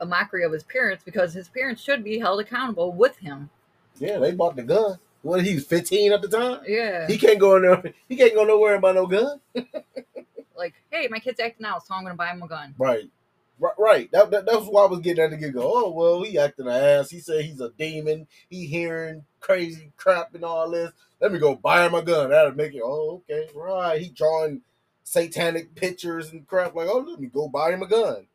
a 0.00 0.06
mockery 0.06 0.44
of 0.44 0.52
his 0.52 0.64
parents 0.64 1.04
because 1.04 1.32
his 1.32 1.48
parents 1.48 1.82
should 1.82 2.02
be 2.02 2.18
held 2.18 2.40
accountable 2.40 2.92
with 2.92 3.18
him. 3.18 3.50
Yeah, 3.98 4.18
they 4.18 4.32
bought 4.32 4.56
the 4.56 4.62
gun. 4.62 4.98
What 5.22 5.44
he 5.44 5.54
was 5.54 5.66
15 5.66 6.12
at 6.12 6.22
the 6.22 6.28
time? 6.28 6.60
Yeah. 6.66 7.06
He 7.06 7.18
can't 7.18 7.38
go 7.38 7.56
in 7.56 7.62
there. 7.62 7.92
He 8.08 8.16
can't 8.16 8.34
go 8.34 8.44
nowhere 8.44 8.76
about 8.76 8.94
no 8.94 9.06
gun. 9.06 9.40
like, 10.56 10.74
hey, 10.90 11.08
my 11.08 11.18
kid's 11.18 11.40
acting 11.40 11.66
out, 11.66 11.86
so 11.86 11.94
I'm 11.94 12.02
gonna 12.02 12.14
buy 12.14 12.28
him 12.28 12.42
a 12.42 12.48
gun. 12.48 12.74
Right. 12.78 13.10
Right, 13.58 13.74
right. 13.78 14.12
That, 14.12 14.30
that 14.30 14.46
that's 14.46 14.64
why 14.64 14.84
I 14.84 14.86
was 14.86 15.00
getting 15.00 15.22
at 15.22 15.30
the 15.30 15.36
get 15.36 15.52
go. 15.52 15.60
Oh 15.62 15.90
well, 15.90 16.22
he 16.22 16.38
acting 16.38 16.66
an 16.66 16.72
ass. 16.72 17.10
He 17.10 17.20
said 17.20 17.44
he's 17.44 17.60
a 17.60 17.70
demon. 17.78 18.26
He 18.48 18.64
hearing 18.66 19.24
crazy 19.40 19.92
crap 19.98 20.34
and 20.34 20.44
all 20.44 20.70
this. 20.70 20.92
Let 21.20 21.30
me 21.30 21.38
go 21.38 21.54
buy 21.56 21.84
him 21.84 21.94
a 21.94 22.00
gun. 22.00 22.30
That'll 22.30 22.54
make 22.54 22.74
it. 22.74 22.80
Oh, 22.82 23.22
okay, 23.30 23.48
right. 23.54 24.00
He 24.00 24.08
drawing 24.08 24.62
satanic 25.04 25.74
pictures 25.74 26.32
and 26.32 26.46
crap. 26.46 26.74
Like, 26.74 26.88
oh, 26.88 27.04
let 27.06 27.20
me 27.20 27.26
go 27.26 27.48
buy 27.48 27.72
him 27.72 27.82
a 27.82 27.86
gun. 27.86 28.26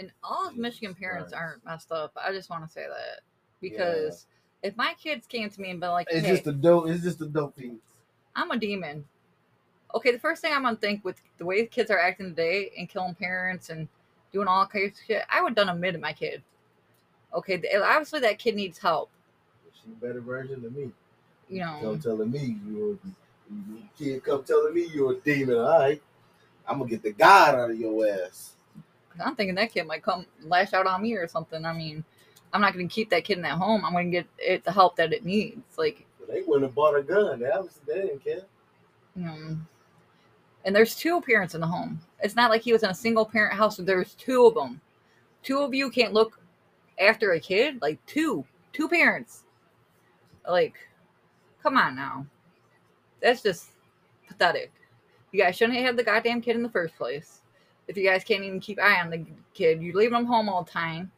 And 0.00 0.10
all 0.24 0.48
of 0.48 0.56
Michigan 0.56 0.94
parents 0.94 1.34
right. 1.34 1.42
aren't 1.42 1.64
messed 1.64 1.92
up. 1.92 2.16
I 2.16 2.32
just 2.32 2.48
want 2.48 2.64
to 2.64 2.72
say 2.72 2.86
that 2.88 3.20
because 3.60 4.26
yeah. 4.62 4.70
if 4.70 4.76
my 4.76 4.94
kids 4.98 5.26
came 5.26 5.50
to 5.50 5.60
me 5.60 5.70
and 5.70 5.78
been 5.78 5.90
like, 5.90 6.08
"It's 6.10 6.26
hey, 6.26 6.36
just 6.36 6.46
a 6.46 6.52
dope. 6.52 6.88
It's 6.88 7.04
just 7.04 7.20
a 7.20 7.26
dope 7.26 7.54
thing." 7.54 7.78
I'm 8.34 8.50
a 8.50 8.56
demon. 8.56 9.04
Okay, 9.94 10.10
the 10.10 10.18
first 10.18 10.40
thing 10.40 10.54
I'm 10.54 10.62
gonna 10.62 10.76
think 10.76 11.04
with 11.04 11.20
the 11.36 11.44
way 11.44 11.66
kids 11.66 11.90
are 11.90 11.98
acting 11.98 12.30
today 12.30 12.72
and 12.78 12.88
killing 12.88 13.14
parents 13.14 13.68
and 13.68 13.88
doing 14.32 14.48
all 14.48 14.66
kinds 14.66 14.98
of 14.98 15.06
shit, 15.06 15.22
I 15.28 15.42
would 15.42 15.54
done 15.54 15.68
a 15.68 15.74
mid 15.74 15.94
to 15.94 16.00
my 16.00 16.14
kid. 16.14 16.42
Okay, 17.34 17.62
obviously 17.76 18.20
that 18.20 18.38
kid 18.38 18.54
needs 18.54 18.78
help. 18.78 19.10
She's 19.74 19.92
a 19.92 20.06
better 20.06 20.22
version 20.22 20.62
than 20.62 20.74
me. 20.74 20.90
You 21.50 21.60
know, 21.60 21.78
come 21.82 22.00
telling 22.00 22.30
me 22.30 22.56
you're 22.66 22.94
a 22.94 22.98
kid. 23.98 24.24
Come 24.24 24.44
telling 24.44 24.72
me 24.72 24.88
you're 24.94 25.12
a 25.12 25.16
demon. 25.16 25.58
All 25.58 25.78
right, 25.78 26.00
I'm 26.66 26.78
gonna 26.78 26.88
get 26.88 27.02
the 27.02 27.12
God 27.12 27.54
out 27.54 27.70
of 27.70 27.78
your 27.78 28.06
ass. 28.08 28.54
I'm 29.24 29.34
thinking 29.34 29.54
that 29.56 29.72
kid 29.72 29.86
might 29.86 30.02
come 30.02 30.26
lash 30.42 30.72
out 30.72 30.86
on 30.86 31.02
me 31.02 31.14
or 31.14 31.26
something. 31.26 31.64
I 31.64 31.72
mean, 31.72 32.04
I'm 32.52 32.60
not 32.60 32.72
gonna 32.72 32.88
keep 32.88 33.10
that 33.10 33.24
kid 33.24 33.36
in 33.36 33.42
that 33.42 33.58
home. 33.58 33.84
I'm 33.84 33.92
gonna 33.92 34.10
get 34.10 34.26
it 34.38 34.64
the 34.64 34.72
help 34.72 34.96
that 34.96 35.12
it 35.12 35.24
needs. 35.24 35.78
Like 35.78 36.06
they 36.28 36.42
wouldn't 36.42 36.64
have 36.64 36.74
bought 36.74 36.96
a 36.96 37.02
gun. 37.02 37.40
That 37.40 37.62
was 37.62 37.80
they 37.86 37.94
didn't 37.94 38.24
care. 38.24 38.42
You 39.16 39.58
and 40.64 40.76
there's 40.76 40.94
two 40.94 41.20
parents 41.22 41.54
in 41.54 41.60
the 41.60 41.66
home. 41.66 42.00
It's 42.22 42.36
not 42.36 42.50
like 42.50 42.62
he 42.62 42.72
was 42.72 42.82
in 42.82 42.90
a 42.90 42.94
single 42.94 43.24
parent 43.24 43.54
house. 43.54 43.76
There's 43.76 44.14
two 44.14 44.46
of 44.46 44.54
them. 44.54 44.80
Two 45.42 45.60
of 45.60 45.74
you 45.74 45.90
can't 45.90 46.12
look 46.12 46.38
after 46.98 47.32
a 47.32 47.40
kid. 47.40 47.80
Like 47.80 48.04
two, 48.06 48.44
two 48.72 48.88
parents. 48.88 49.44
Like, 50.46 50.74
come 51.62 51.76
on 51.76 51.96
now. 51.96 52.26
That's 53.22 53.42
just 53.42 53.70
pathetic. 54.28 54.72
You 55.32 55.42
guys 55.42 55.56
shouldn't 55.56 55.78
have 55.78 55.96
the 55.96 56.04
goddamn 56.04 56.42
kid 56.42 56.56
in 56.56 56.62
the 56.62 56.68
first 56.68 56.96
place. 56.96 57.39
If 57.90 57.96
you 57.96 58.04
guys 58.04 58.22
can't 58.22 58.44
even 58.44 58.60
keep 58.60 58.78
eye 58.78 59.00
on 59.00 59.10
the 59.10 59.26
kid, 59.52 59.82
you 59.82 59.92
leave 59.92 60.12
them 60.12 60.24
home 60.24 60.48
all 60.48 60.62
the 60.62 60.70
time. 60.70 61.10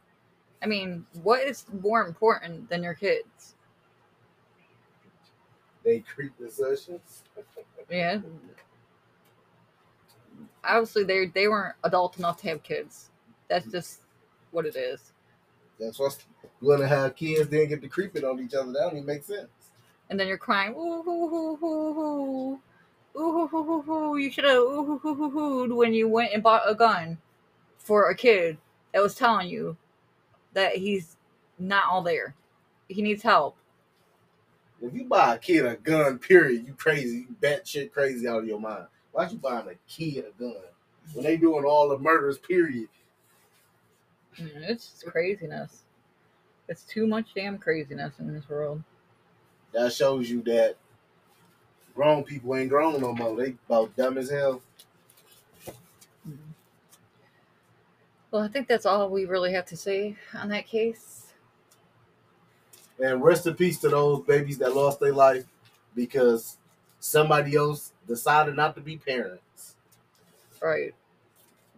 I 0.63 0.65
mean, 0.65 1.05
what 1.21 1.43
is 1.43 1.65
more 1.83 2.03
important 2.03 2.67
than 2.67 2.81
your 2.81 2.95
kids? 2.95 3.53
They 5.85 5.99
creep 5.99 6.31
the 6.39 6.49
sessions. 6.49 7.25
yeah, 7.91 8.21
obviously 10.63 11.03
they 11.03 11.27
they 11.27 11.47
weren't 11.47 11.75
adult 11.83 12.17
enough 12.17 12.41
to 12.41 12.49
have 12.49 12.63
kids. 12.63 13.11
That's 13.49 13.67
just 13.71 13.99
what 14.49 14.65
it 14.65 14.75
is. 14.75 15.13
That's 15.79 15.99
what's 15.99 16.25
want 16.59 16.81
to 16.81 16.87
have 16.87 17.15
kids 17.15 17.49
then 17.49 17.67
get 17.67 17.83
to 17.83 17.87
creeping 17.87 18.25
on 18.25 18.39
each 18.39 18.55
other. 18.55 18.71
That 18.71 18.79
don't 18.79 18.93
even 18.93 19.05
make 19.05 19.23
sense. 19.23 19.49
And 20.09 20.19
then 20.19 20.27
you're 20.27 20.39
crying, 20.39 20.73
ooh, 20.73 21.03
hoo, 21.03 21.55
hoo, 21.55 22.59
Ooh, 23.15 23.47
hoo, 23.47 23.63
hoo, 23.63 23.81
hoo, 23.81 24.17
You 24.17 24.31
should 24.31 24.45
have 24.45 24.57
ooh, 24.57 24.99
hoo, 25.01 25.13
hoo, 25.13 25.29
hoo, 25.29 25.75
when 25.75 25.93
you 25.93 26.07
went 26.07 26.33
and 26.33 26.41
bought 26.41 26.69
a 26.69 26.73
gun 26.73 27.17
for 27.77 28.09
a 28.09 28.15
kid 28.15 28.57
that 28.93 29.01
was 29.01 29.15
telling 29.15 29.49
you 29.49 29.77
that 30.53 30.75
he's 30.75 31.17
not 31.59 31.85
all 31.89 32.01
there. 32.01 32.35
He 32.87 33.01
needs 33.01 33.23
help. 33.23 33.55
If 34.81 34.93
you 34.93 35.05
buy 35.05 35.35
a 35.35 35.37
kid 35.39 35.65
a 35.65 35.75
gun, 35.75 36.19
period, 36.19 36.67
you 36.67 36.73
crazy. 36.73 37.19
You 37.29 37.35
bat 37.39 37.67
shit 37.67 37.93
crazy 37.93 38.27
out 38.27 38.39
of 38.39 38.47
your 38.47 38.59
mind. 38.59 38.87
Why 39.11 39.29
you 39.29 39.37
buying 39.37 39.67
a 39.67 39.75
kid 39.87 40.25
a 40.25 40.41
gun 40.41 40.55
when 41.13 41.23
they 41.23 41.37
doing 41.37 41.63
all 41.65 41.89
the 41.89 41.99
murders? 41.99 42.37
Period. 42.39 42.89
Mm, 44.39 44.69
it's 44.69 45.03
craziness. 45.07 45.83
It's 46.67 46.83
too 46.83 47.07
much 47.07 47.33
damn 47.35 47.57
craziness 47.57 48.13
in 48.19 48.33
this 48.33 48.49
world. 48.49 48.83
That 49.73 49.93
shows 49.93 50.29
you 50.29 50.41
that 50.43 50.77
grown 51.95 52.23
people 52.23 52.55
ain't 52.55 52.69
grown 52.69 52.99
no 53.01 53.13
more. 53.13 53.35
They 53.35 53.55
about 53.67 53.95
dumb 53.95 54.17
as 54.17 54.29
hell. 54.29 54.61
Well, 58.31 58.41
I 58.41 58.47
think 58.47 58.67
that's 58.67 58.87
all 58.87 59.09
we 59.09 59.25
really 59.25 59.53
have 59.53 59.65
to 59.67 59.77
say 59.77 60.15
on 60.33 60.49
that 60.49 60.65
case. 60.65 61.27
And 62.99 63.23
rest 63.23 63.45
in 63.45 63.55
peace 63.55 63.79
to 63.79 63.89
those 63.89 64.21
babies 64.21 64.57
that 64.57 64.75
lost 64.75 64.99
their 64.99 65.13
life 65.13 65.45
because 65.95 66.57
somebody 66.99 67.55
else 67.55 67.93
decided 68.07 68.55
not 68.55 68.75
to 68.75 68.81
be 68.81 68.97
parents. 68.97 69.75
Right. 70.61 70.95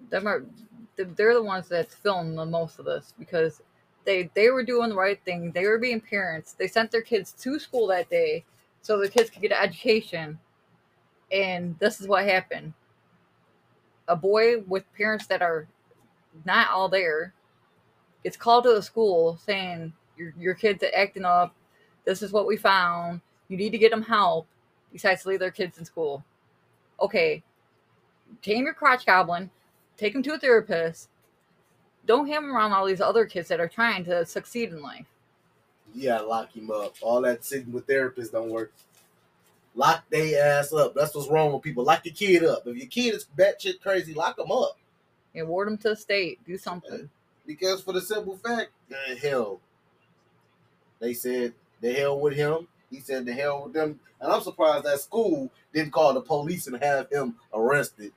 Them 0.10 0.28
are 0.28 0.46
they're 0.96 1.34
the 1.34 1.44
ones 1.44 1.68
that's 1.68 1.94
filmed 1.94 2.38
the 2.38 2.46
most 2.46 2.80
of 2.80 2.86
this 2.86 3.14
because 3.20 3.62
they 4.06 4.30
they 4.34 4.50
were 4.50 4.64
doing 4.64 4.90
the 4.90 4.96
right 4.96 5.22
thing. 5.26 5.52
They 5.52 5.66
were 5.66 5.80
being 5.80 6.00
parents. 6.00 6.54
They 6.54 6.68
sent 6.68 6.92
their 6.92 7.02
kids 7.02 7.34
to 7.40 7.60
school 7.60 7.88
that 7.88 8.10
day 8.10 8.46
so 8.86 9.00
the 9.00 9.10
kids 9.10 9.30
could 9.30 9.42
get 9.42 9.52
an 9.52 9.64
education. 9.64 10.38
And 11.32 11.76
this 11.80 12.00
is 12.00 12.08
what 12.08 12.26
happened. 12.26 12.74
A 14.08 14.16
boy 14.16 14.60
with 14.62 14.84
parents 14.94 15.26
that 15.28 15.42
are 15.42 15.68
not 16.46 16.70
all 16.70 16.88
there 16.90 17.34
gets 18.24 18.38
called 18.38 18.66
to 18.66 18.74
the 18.74 18.84
school 18.84 19.40
saying 19.44 19.92
your 20.16 20.34
your 20.38 20.54
kids 20.54 20.84
are 20.84 20.92
acting 20.96 21.26
up. 21.26 21.56
This 22.06 22.22
is 22.22 22.32
what 22.32 22.46
we 22.46 22.58
found. 22.58 23.22
You 23.48 23.58
need 23.58 23.72
to 23.72 23.80
get 23.80 23.90
them 23.90 24.04
help. 24.04 24.46
Decides 24.94 25.24
to 25.24 25.30
leave 25.30 25.40
their 25.40 25.52
kids 25.52 25.80
in 25.80 25.86
school 25.86 26.24
okay, 27.00 27.44
tame 28.42 28.66
your 28.66 28.74
crotch 28.74 29.06
goblin, 29.06 29.50
take 29.98 30.14
him 30.14 30.24
to 30.24 30.34
a 30.34 30.40
therapist. 30.40 31.10
Don't 32.06 32.28
him 32.28 32.56
around 32.56 32.72
all 32.72 32.86
these 32.86 33.02
other 33.02 33.26
kids 33.26 33.48
that 33.50 33.60
are 33.60 33.68
trying 33.68 34.06
to 34.06 34.26
succeed 34.26 34.70
in 34.70 34.82
life. 34.82 35.08
Yeah, 35.96 36.20
lock 36.20 36.54
him 36.56 36.70
up. 36.70 36.96
All 37.02 37.22
that 37.22 37.46
sitting 37.46 37.72
with 37.72 37.88
therapists 37.88 38.32
don't 38.32 38.50
work. 38.50 38.74
Lock 39.76 40.04
they 40.10 40.36
ass 40.36 40.74
up. 40.74 40.94
That's 40.94 41.16
what's 41.16 41.30
wrong 41.30 41.54
with 41.54 41.62
people. 41.62 41.86
Lock 41.86 42.06
your 42.06 42.14
kid 42.14 42.44
up. 42.44 42.68
If 42.68 42.76
your 42.76 42.88
kid 42.88 43.16
is 43.16 43.26
batshit 43.38 43.82
crazy, 43.82 44.14
lock 44.14 44.36
them 44.36 44.52
up. 44.52 44.78
And 45.34 45.48
ward 45.48 45.68
them 45.68 45.78
to 45.80 45.90
the 45.90 45.96
state. 45.96 46.40
Do 46.46 46.58
something. 46.58 47.10
Because 47.48 47.82
for 47.82 47.94
the 47.94 48.02
simple 48.02 48.38
fact, 48.38 48.72
the 48.90 49.16
hell, 49.16 49.60
they 51.00 51.14
said 51.14 51.54
the 51.82 51.94
hell 51.94 52.20
with 52.20 52.36
him. 52.36 52.68
He 52.90 53.00
said 53.00 53.26
the 53.26 53.34
hell 53.34 53.64
with 53.64 53.74
them. 53.74 54.00
And 54.20 54.32
I'm 54.32 54.42
surprised 54.42 54.86
that 54.86 55.00
school 55.00 55.52
didn't 55.74 55.92
call 55.92 56.14
the 56.14 56.22
police 56.22 56.68
and 56.68 56.82
have 56.82 57.10
him 57.10 57.36
arrested. 57.54 58.12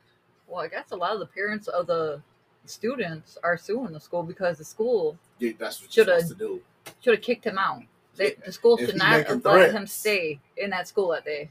Well, 0.47 0.63
I 0.63 0.69
guess 0.69 0.91
a 0.91 0.97
lot 0.97 1.13
of 1.13 1.21
the 1.21 1.27
parents 1.27 1.69
of 1.69 1.87
the 1.87 2.23
students 2.65 3.39
are 3.43 3.57
suing 3.57 3.93
the 3.93 4.01
school 4.01 4.23
because 4.23 4.59
the 4.59 4.65
school 4.65 5.19
yeah, 5.39 5.53
that's 5.59 5.81
what 5.81 5.93
should 5.93 6.09
have 6.09 6.29
should 7.01 7.15
have 7.15 7.23
kicked 7.23 7.45
him 7.45 7.59
out. 7.59 7.83
They, 8.17 8.35
the 8.45 8.53
school 8.53 8.77
should 8.77 8.97
not 8.97 9.27
have 9.27 9.45
let 9.45 9.73
him 9.73 9.87
stay 9.87 10.41
in 10.57 10.71
that 10.71 10.89
school 10.89 11.09
that 11.11 11.25
day. 11.25 11.51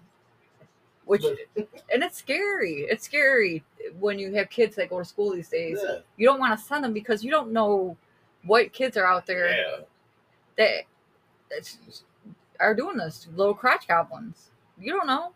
Which 1.06 1.24
and 1.56 2.04
it's 2.04 2.18
scary. 2.18 2.86
It's 2.90 3.06
scary 3.06 3.64
when 4.00 4.20
you 4.20 4.34
have 4.34 4.50
kids 4.50 4.76
that 4.76 4.90
go 4.90 5.00
to 5.00 5.06
school 5.06 5.32
these 5.32 5.50
days. 5.50 5.80
Yeah. 5.82 6.00
You 6.18 6.28
don't 6.28 6.40
want 6.40 6.58
to 6.60 6.66
send 6.66 6.84
them 6.84 6.94
because 6.94 7.24
you 7.24 7.32
don't 7.32 7.52
know 7.52 7.96
what 8.44 8.74
kids 8.74 8.98
are 8.98 9.06
out 9.06 9.26
there 9.26 9.50
yeah. 9.50 10.86
that 11.50 11.70
are 12.60 12.76
doing 12.76 12.98
this. 12.98 13.28
Little 13.36 13.54
crotch 13.54 13.88
goblins. 13.88 14.50
You 14.80 14.92
don't 14.92 15.08
know. 15.08 15.32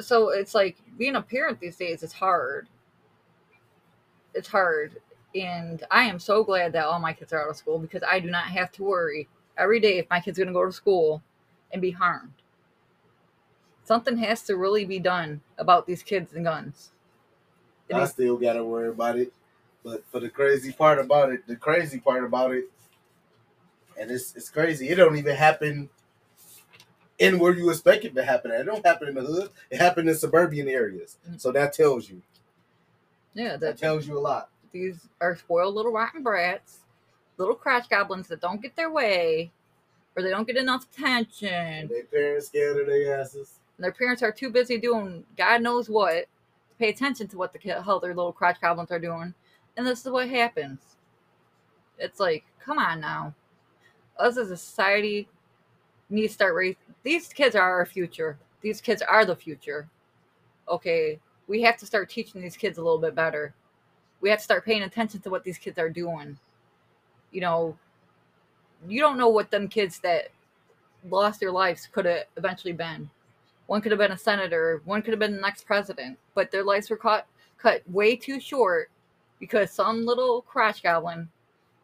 So 0.00 0.30
it's 0.30 0.54
like 0.54 0.78
being 0.96 1.16
a 1.16 1.22
parent 1.22 1.60
these 1.60 1.76
days 1.76 2.02
is 2.02 2.12
hard. 2.12 2.68
It's 4.34 4.48
hard. 4.48 5.00
And 5.34 5.84
I 5.90 6.04
am 6.04 6.18
so 6.18 6.42
glad 6.42 6.72
that 6.72 6.84
all 6.86 6.98
my 6.98 7.12
kids 7.12 7.32
are 7.32 7.42
out 7.42 7.50
of 7.50 7.56
school 7.56 7.78
because 7.78 8.02
I 8.02 8.18
do 8.20 8.30
not 8.30 8.44
have 8.46 8.72
to 8.72 8.82
worry 8.82 9.28
every 9.56 9.78
day 9.80 9.98
if 9.98 10.10
my 10.10 10.20
kid's 10.20 10.38
going 10.38 10.48
to 10.48 10.54
go 10.54 10.66
to 10.66 10.72
school 10.72 11.22
and 11.72 11.80
be 11.80 11.92
harmed. 11.92 12.32
Something 13.84 14.16
has 14.18 14.42
to 14.44 14.56
really 14.56 14.84
be 14.84 14.98
done 14.98 15.40
about 15.58 15.86
these 15.86 16.02
kids 16.02 16.32
and 16.32 16.44
guns. 16.44 16.90
It 17.88 17.94
I 17.94 18.02
is- 18.02 18.10
still 18.10 18.36
got 18.36 18.54
to 18.54 18.64
worry 18.64 18.88
about 18.88 19.18
it. 19.18 19.32
But 19.82 20.04
for 20.06 20.20
the 20.20 20.28
crazy 20.28 20.72
part 20.72 20.98
about 20.98 21.32
it, 21.32 21.46
the 21.46 21.56
crazy 21.56 21.98
part 22.00 22.22
about 22.22 22.52
it, 22.52 22.64
and 23.98 24.10
it's 24.10 24.36
it's 24.36 24.50
crazy. 24.50 24.88
It 24.90 24.96
don't 24.96 25.16
even 25.16 25.34
happen 25.34 25.88
in 27.18 27.38
where 27.38 27.54
you 27.54 27.70
expect 27.70 28.04
it 28.04 28.14
to 28.14 28.22
happen. 28.24 28.50
It 28.50 28.64
don't 28.64 28.84
happen 28.84 29.08
in 29.08 29.14
the 29.14 29.22
hood. 29.22 29.50
It 29.70 29.78
happened 29.80 30.08
in 30.08 30.14
suburban 30.14 30.68
areas. 30.68 31.16
Mm. 31.28 31.40
So 31.40 31.52
that 31.52 31.72
tells 31.72 32.08
you. 32.10 32.22
Yeah, 33.34 33.52
That 33.52 33.60
that 33.60 33.78
tells 33.78 34.06
you 34.06 34.18
a 34.18 34.20
lot. 34.20 34.50
These 34.72 35.08
are 35.20 35.36
spoiled 35.36 35.74
little 35.74 35.92
rotten 35.92 36.22
brats, 36.22 36.80
little 37.38 37.54
crotch 37.54 37.88
goblins 37.88 38.28
that 38.28 38.40
don't 38.40 38.62
get 38.62 38.76
their 38.76 38.90
way, 38.90 39.50
or 40.16 40.22
they 40.22 40.30
don't 40.30 40.46
get 40.46 40.56
enough 40.56 40.86
attention. 40.92 41.48
And 41.48 41.90
their 41.90 42.04
parents 42.04 42.46
scared 42.46 42.80
of 42.80 42.86
their 42.86 43.20
asses. 43.20 43.54
and 43.76 43.84
their 43.84 43.92
parents 43.92 44.22
are 44.22 44.32
too 44.32 44.50
busy 44.50 44.78
doing 44.78 45.24
God 45.36 45.62
knows 45.62 45.88
what 45.88 46.26
to 46.70 46.76
pay 46.78 46.88
attention 46.90 47.28
to 47.28 47.38
what 47.38 47.52
the 47.52 47.58
hell 47.82 48.00
their 48.00 48.14
little 48.14 48.32
crotch 48.32 48.60
goblins 48.60 48.90
are 48.90 48.98
doing, 48.98 49.34
and 49.76 49.86
this 49.86 50.04
is 50.04 50.10
what 50.10 50.28
happens. 50.28 50.80
It's 51.98 52.20
like, 52.20 52.44
come 52.58 52.78
on 52.78 53.00
now, 53.00 53.34
us 54.18 54.36
as 54.36 54.50
a 54.50 54.56
society 54.56 55.28
need 56.08 56.28
to 56.28 56.32
start 56.34 56.54
raising. 56.54 56.76
These 57.02 57.28
kids 57.28 57.54
are 57.56 57.70
our 57.70 57.86
future. 57.86 58.38
These 58.62 58.80
kids 58.80 59.02
are 59.02 59.24
the 59.24 59.36
future. 59.36 59.88
Okay, 60.68 61.18
we 61.48 61.62
have 61.62 61.76
to 61.78 61.86
start 61.86 62.10
teaching 62.10 62.40
these 62.40 62.56
kids 62.56 62.78
a 62.78 62.82
little 62.82 62.98
bit 62.98 63.14
better. 63.14 63.54
We 64.20 64.30
have 64.30 64.38
to 64.38 64.44
start 64.44 64.64
paying 64.64 64.82
attention 64.82 65.20
to 65.20 65.30
what 65.30 65.44
these 65.44 65.58
kids 65.58 65.78
are 65.78 65.88
doing. 65.88 66.38
You 67.30 67.40
know, 67.40 67.76
you 68.88 69.00
don't 69.00 69.18
know 69.18 69.28
what 69.28 69.50
them 69.50 69.68
kids 69.68 69.98
that 70.00 70.28
lost 71.08 71.40
their 71.40 71.52
lives 71.52 71.88
could 71.90 72.04
have 72.04 72.24
eventually 72.36 72.72
been. 72.72 73.10
One 73.66 73.80
could 73.80 73.92
have 73.92 73.98
been 73.98 74.12
a 74.12 74.18
senator, 74.18 74.82
one 74.84 75.00
could 75.02 75.12
have 75.12 75.20
been 75.20 75.36
the 75.36 75.40
next 75.40 75.64
president, 75.64 76.18
but 76.34 76.50
their 76.50 76.64
lives 76.64 76.90
were 76.90 76.96
cut 76.96 77.26
cut 77.56 77.82
way 77.90 78.16
too 78.16 78.40
short 78.40 78.90
because 79.38 79.70
some 79.70 80.04
little 80.06 80.42
crotch 80.42 80.82
goblin 80.82 81.28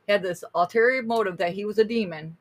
had 0.09 0.23
this 0.23 0.43
ulterior 0.55 1.03
motive 1.03 1.37
that 1.37 1.53
he 1.53 1.65
was 1.65 1.79
a 1.79 1.85
demon 1.85 2.37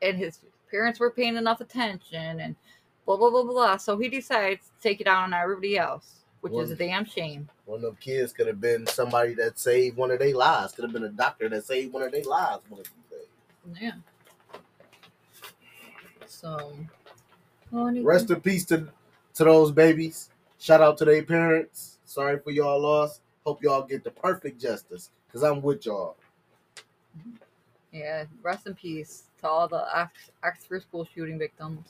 and 0.00 0.16
his 0.16 0.40
parents 0.70 1.00
were 1.00 1.10
paying 1.10 1.36
enough 1.36 1.60
attention 1.60 2.40
and 2.40 2.56
blah 3.04 3.16
blah 3.16 3.30
blah 3.30 3.42
blah. 3.42 3.52
blah. 3.52 3.76
So 3.76 3.98
he 3.98 4.08
decides 4.08 4.66
to 4.66 4.82
take 4.82 5.00
it 5.00 5.06
out 5.06 5.24
on 5.24 5.34
everybody 5.34 5.76
else, 5.76 6.24
which 6.40 6.52
is 6.52 6.70
a 6.70 6.76
damn 6.76 7.04
shame. 7.04 7.48
One 7.64 7.76
of 7.76 7.82
them 7.82 7.96
kids 8.00 8.32
could 8.32 8.46
have 8.46 8.60
been 8.60 8.86
somebody 8.86 9.34
that 9.34 9.58
saved 9.58 9.96
one 9.96 10.10
of 10.10 10.18
their 10.18 10.34
lives. 10.34 10.72
Could 10.72 10.84
have 10.84 10.92
been 10.92 11.04
a 11.04 11.08
doctor 11.08 11.48
that 11.48 11.64
saved 11.64 11.92
one 11.92 12.02
of 12.02 12.12
their 12.12 12.24
lives. 12.24 12.62
One 12.68 12.80
of 12.80 12.86
these 12.86 13.18
days. 13.18 13.82
Yeah. 13.82 13.92
So 16.26 16.76
oh, 17.72 17.92
well, 17.92 18.02
Rest 18.02 18.30
in 18.30 18.40
peace 18.40 18.64
to 18.66 18.88
to 19.34 19.44
those 19.44 19.72
babies. 19.72 20.30
Shout 20.58 20.80
out 20.80 20.98
to 20.98 21.04
their 21.04 21.22
parents. 21.22 21.98
Sorry 22.04 22.38
for 22.38 22.50
y'all 22.50 22.80
loss. 22.80 23.20
Hope 23.44 23.62
y'all 23.62 23.82
get 23.82 24.04
the 24.04 24.10
perfect 24.10 24.60
justice. 24.60 25.10
Cause 25.32 25.42
I'm 25.42 25.60
with 25.62 25.86
y'all. 25.86 26.16
Yeah, 27.92 28.24
rest 28.42 28.66
in 28.66 28.74
peace 28.74 29.24
to 29.40 29.48
all 29.48 29.68
the 29.68 29.84
Oxford 30.42 30.82
school 30.82 31.06
shooting 31.14 31.38
victims 31.38 31.88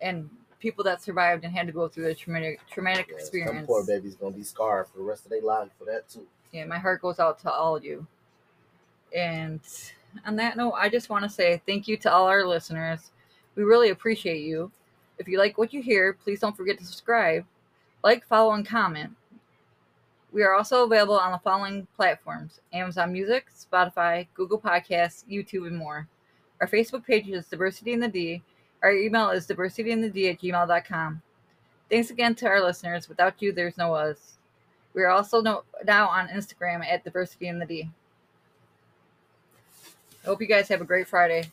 and 0.00 0.30
people 0.60 0.84
that 0.84 1.02
survived 1.02 1.44
and 1.44 1.52
had 1.52 1.66
to 1.66 1.72
go 1.72 1.88
through 1.88 2.04
the 2.04 2.14
traumatic 2.14 2.60
traumatic 2.70 3.08
them 3.08 3.16
experience. 3.16 3.66
poor 3.66 3.84
baby's 3.84 4.14
gonna 4.14 4.36
be 4.36 4.44
scarred 4.44 4.86
for 4.88 4.98
the 4.98 5.04
rest 5.04 5.24
of 5.24 5.30
their 5.30 5.42
life 5.42 5.70
for 5.78 5.86
that 5.86 6.08
too. 6.08 6.26
Yeah, 6.52 6.66
my 6.66 6.78
heart 6.78 7.02
goes 7.02 7.18
out 7.18 7.38
to 7.40 7.50
all 7.50 7.76
of 7.76 7.84
you. 7.84 8.06
And 9.14 9.60
on 10.26 10.36
that 10.36 10.56
note, 10.56 10.72
I 10.72 10.88
just 10.88 11.10
want 11.10 11.24
to 11.24 11.30
say 11.30 11.60
thank 11.66 11.88
you 11.88 11.96
to 11.98 12.12
all 12.12 12.26
our 12.26 12.44
listeners. 12.44 13.10
We 13.54 13.64
really 13.64 13.90
appreciate 13.90 14.42
you. 14.42 14.70
If 15.18 15.28
you 15.28 15.38
like 15.38 15.58
what 15.58 15.72
you 15.72 15.82
hear, 15.82 16.12
please 16.12 16.40
don't 16.40 16.56
forget 16.56 16.78
to 16.78 16.84
subscribe, 16.84 17.44
like, 18.02 18.24
follow, 18.24 18.52
and 18.54 18.66
comment. 18.66 19.12
We 20.32 20.42
are 20.42 20.54
also 20.54 20.84
available 20.84 21.18
on 21.18 21.32
the 21.32 21.38
following 21.38 21.86
platforms 21.96 22.60
Amazon 22.72 23.12
Music, 23.12 23.46
Spotify, 23.52 24.26
Google 24.34 24.60
Podcasts, 24.60 25.24
YouTube, 25.28 25.66
and 25.66 25.76
more. 25.76 26.06
Our 26.60 26.68
Facebook 26.68 27.04
page 27.04 27.28
is 27.28 27.46
Diversity 27.46 27.92
in 27.92 28.00
the 28.00 28.08
D. 28.08 28.42
Our 28.82 28.92
email 28.92 29.30
is 29.30 29.46
diversityinthed 29.46 30.30
at 30.30 30.40
gmail.com. 30.40 31.22
Thanks 31.90 32.10
again 32.10 32.34
to 32.36 32.46
our 32.46 32.62
listeners. 32.62 33.08
Without 33.08 33.42
you, 33.42 33.52
there's 33.52 33.76
no 33.76 33.94
us. 33.94 34.34
We 34.94 35.02
are 35.02 35.10
also 35.10 35.40
no, 35.40 35.64
now 35.84 36.08
on 36.08 36.28
Instagram 36.28 36.84
at 36.84 37.04
Diversity 37.04 37.48
in 37.48 37.58
the 37.58 37.66
D. 37.66 37.90
I 40.22 40.26
hope 40.26 40.40
you 40.40 40.46
guys 40.46 40.68
have 40.68 40.80
a 40.80 40.84
great 40.84 41.08
Friday. 41.08 41.50